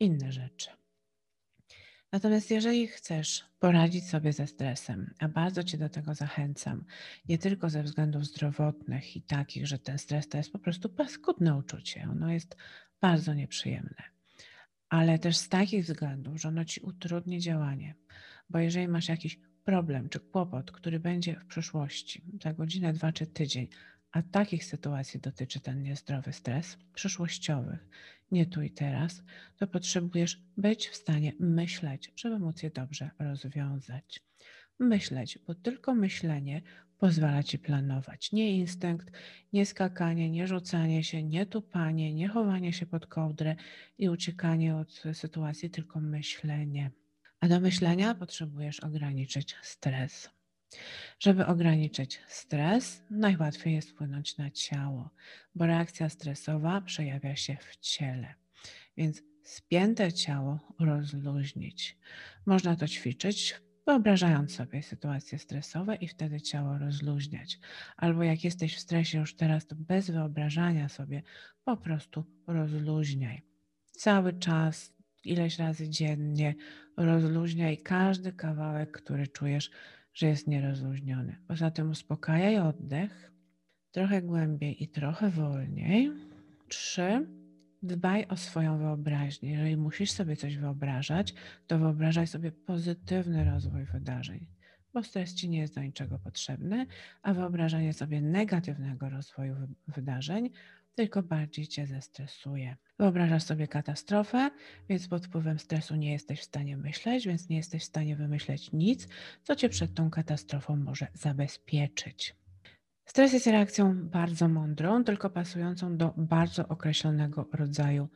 [0.00, 0.70] inne rzeczy.
[2.14, 6.84] Natomiast jeżeli chcesz poradzić sobie ze stresem, a bardzo Cię do tego zachęcam,
[7.28, 11.56] nie tylko ze względów zdrowotnych i takich, że ten stres to jest po prostu paskudne
[11.56, 12.56] uczucie, ono jest
[13.00, 14.02] bardzo nieprzyjemne,
[14.88, 17.94] ale też z takich względów, że ono Ci utrudni działanie,
[18.50, 23.26] bo jeżeli masz jakiś problem czy kłopot, który będzie w przyszłości, za godzinę, dwa czy
[23.26, 23.68] tydzień,
[24.14, 27.88] a takich sytuacji dotyczy ten niezdrowy stres, przyszłościowych,
[28.30, 29.22] nie tu i teraz,
[29.56, 34.20] to potrzebujesz być w stanie myśleć, żeby móc je dobrze rozwiązać.
[34.78, 36.62] Myśleć, bo tylko myślenie
[36.98, 38.32] pozwala ci planować.
[38.32, 39.10] Nie instynkt,
[39.52, 43.56] nie skakanie, nie rzucanie się, nie tupanie, nie chowanie się pod kołdrę
[43.98, 46.90] i uciekanie od sytuacji, tylko myślenie.
[47.40, 50.30] A do myślenia potrzebujesz ograniczyć stres.
[51.18, 55.10] Żeby ograniczyć stres, najłatwiej jest wpłynąć na ciało,
[55.54, 58.34] bo reakcja stresowa przejawia się w ciele.
[58.96, 61.98] Więc spięte ciało rozluźnić.
[62.46, 67.58] Można to ćwiczyć, wyobrażając sobie sytuacje stresowe i wtedy ciało rozluźniać.
[67.96, 71.22] Albo jak jesteś w stresie już teraz, to bez wyobrażania sobie
[71.64, 73.42] po prostu rozluźniaj.
[73.92, 74.94] Cały czas,
[75.24, 76.54] ileś razy dziennie
[76.96, 79.70] rozluźniaj każdy kawałek, który czujesz
[80.14, 81.36] że jest nierozluźniony.
[81.48, 83.32] Poza tym uspokajaj oddech
[83.90, 86.12] trochę głębiej i trochę wolniej.
[86.68, 87.26] Trzy.
[87.82, 89.50] Dbaj o swoją wyobraźnię.
[89.50, 91.34] Jeżeli musisz sobie coś wyobrażać,
[91.66, 94.46] to wyobrażaj sobie pozytywny rozwój wydarzeń,
[94.94, 96.86] bo stres ci nie jest do niczego potrzebny,
[97.22, 99.54] a wyobrażanie sobie negatywnego rozwoju
[99.88, 100.50] wydarzeń
[100.94, 102.76] tylko bardziej cię zestresuje.
[102.98, 104.50] Wyobrażasz sobie katastrofę,
[104.88, 108.72] więc pod wpływem stresu nie jesteś w stanie myśleć, więc nie jesteś w stanie wymyśleć
[108.72, 109.08] nic,
[109.42, 112.36] co cię przed tą katastrofą może zabezpieczyć.
[113.04, 118.08] Stres jest reakcją bardzo mądrą, tylko pasującą do bardzo określonego rodzaju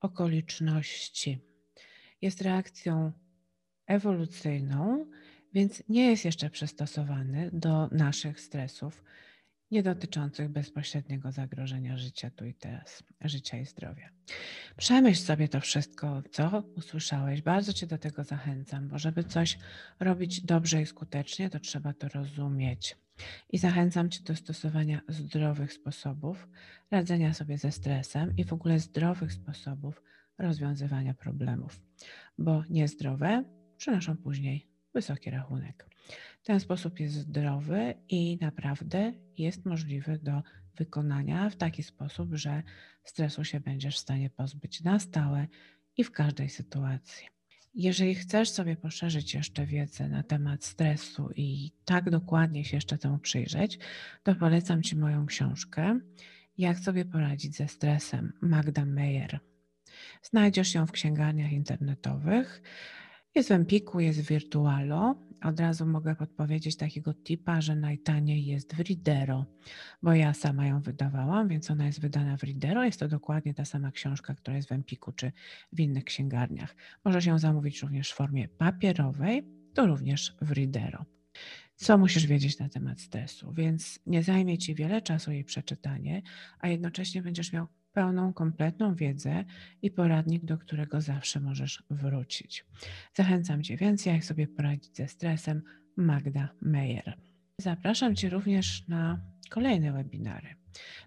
[0.00, 1.38] okoliczności.
[2.22, 3.12] Jest reakcją
[3.86, 5.10] ewolucyjną,
[5.52, 9.04] więc nie jest jeszcze przystosowany do naszych stresów
[9.70, 14.08] nie dotyczących bezpośredniego zagrożenia życia tu i teraz, życia i zdrowia.
[14.76, 17.42] Przemyśl sobie to wszystko, co usłyszałeś.
[17.42, 19.58] Bardzo Cię do tego zachęcam, bo żeby coś
[20.00, 22.96] robić dobrze i skutecznie, to trzeba to rozumieć.
[23.50, 26.48] I zachęcam Cię do stosowania zdrowych sposobów
[26.90, 30.02] radzenia sobie ze stresem i w ogóle zdrowych sposobów
[30.38, 31.80] rozwiązywania problemów,
[32.38, 33.44] bo niezdrowe
[33.76, 35.86] przynoszą później wysoki rachunek.
[36.42, 40.42] Ten sposób jest zdrowy i naprawdę jest możliwy do
[40.76, 42.62] wykonania w taki sposób, że
[43.04, 45.46] stresu się będziesz w stanie pozbyć na stałe
[45.96, 47.26] i w każdej sytuacji.
[47.74, 53.18] Jeżeli chcesz sobie poszerzyć jeszcze wiedzę na temat stresu i tak dokładnie się jeszcze temu
[53.18, 53.78] przyjrzeć,
[54.22, 56.00] to polecam Ci moją książkę
[56.58, 59.40] Jak sobie poradzić ze stresem Magda Meyer.
[60.22, 62.62] Znajdziesz ją w księgarniach internetowych.
[63.34, 65.14] Jest w Empiku, jest w Virtualo.
[65.42, 69.46] Od razu mogę podpowiedzieć takiego tipa, że najtaniej jest w Ridero,
[70.02, 72.84] bo ja sama ją wydawałam, więc ona jest wydana w Ridero.
[72.84, 75.32] Jest to dokładnie ta sama książka, która jest w Empiku czy
[75.72, 76.76] w innych księgarniach.
[77.04, 79.42] Możesz ją zamówić również w formie papierowej,
[79.74, 81.04] to również w Ridero.
[81.76, 83.52] Co musisz wiedzieć na temat stresu?
[83.52, 86.22] Więc nie zajmie ci wiele czasu jej przeczytanie,
[86.58, 89.44] a jednocześnie będziesz miał pełną, kompletną wiedzę
[89.82, 92.64] i poradnik, do którego zawsze możesz wrócić.
[93.14, 95.62] Zachęcam Cię więcej, jak sobie poradzić ze stresem.
[95.96, 97.16] Magda Meyer.
[97.58, 99.20] Zapraszam Cię również na
[99.50, 100.48] kolejne webinary.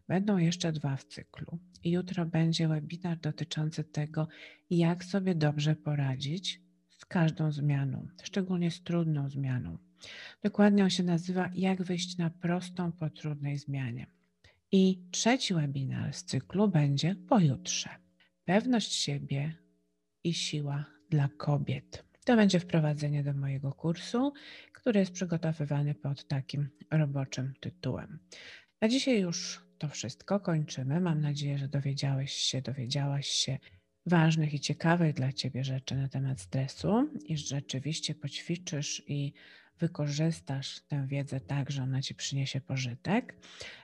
[0.08, 1.60] Będą jeszcze dwa w cyklu.
[1.84, 4.28] Jutro będzie webinar dotyczący tego,
[4.70, 9.78] jak sobie dobrze poradzić z każdą zmianą, szczególnie z trudną zmianą.
[10.44, 14.08] Dokładnie on się nazywa Jak wyjść na prostą po trudnej zmianie.
[14.76, 17.90] I trzeci webinar z cyklu będzie pojutrze.
[18.46, 19.56] Pewność siebie
[20.24, 22.04] i siła dla kobiet.
[22.26, 24.34] To będzie wprowadzenie do mojego kursu,
[24.74, 28.20] który jest przygotowywany pod takim roboczym tytułem.
[28.82, 31.00] Na dzisiaj już to wszystko kończymy.
[31.00, 33.58] Mam nadzieję, że dowiedziałeś się, dowiedziałaś się,
[34.06, 39.34] ważnych i ciekawych dla Ciebie rzeczy na temat stresu i rzeczywiście poćwiczysz i
[39.80, 43.36] wykorzystasz tę wiedzę tak, że ona Ci przyniesie pożytek.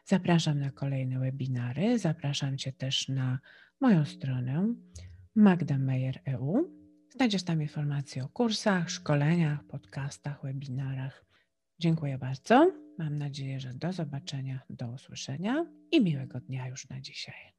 [0.05, 1.99] Zapraszam na kolejne webinary.
[1.99, 3.39] Zapraszam Cię też na
[3.81, 4.73] moją stronę
[5.35, 6.79] Magda Meyer EU.
[7.09, 11.25] Znajdziesz tam informacje o kursach, szkoleniach, podcastach, webinarach.
[11.79, 12.71] Dziękuję bardzo.
[12.97, 17.53] Mam nadzieję, że do zobaczenia, do usłyszenia i miłego dnia już na dzisiaj.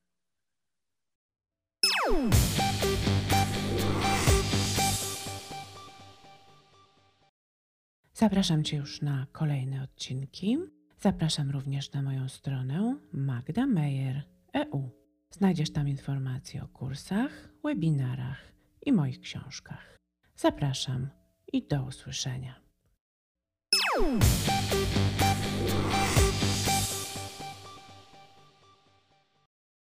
[8.21, 10.59] Zapraszam Cię już na kolejne odcinki.
[10.99, 14.91] Zapraszam również na moją stronę Magda Meyer EU.
[15.31, 18.53] Znajdziesz tam informacje o kursach, webinarach
[18.87, 19.97] i moich książkach.
[20.37, 21.11] Zapraszam
[21.53, 22.61] i do usłyszenia.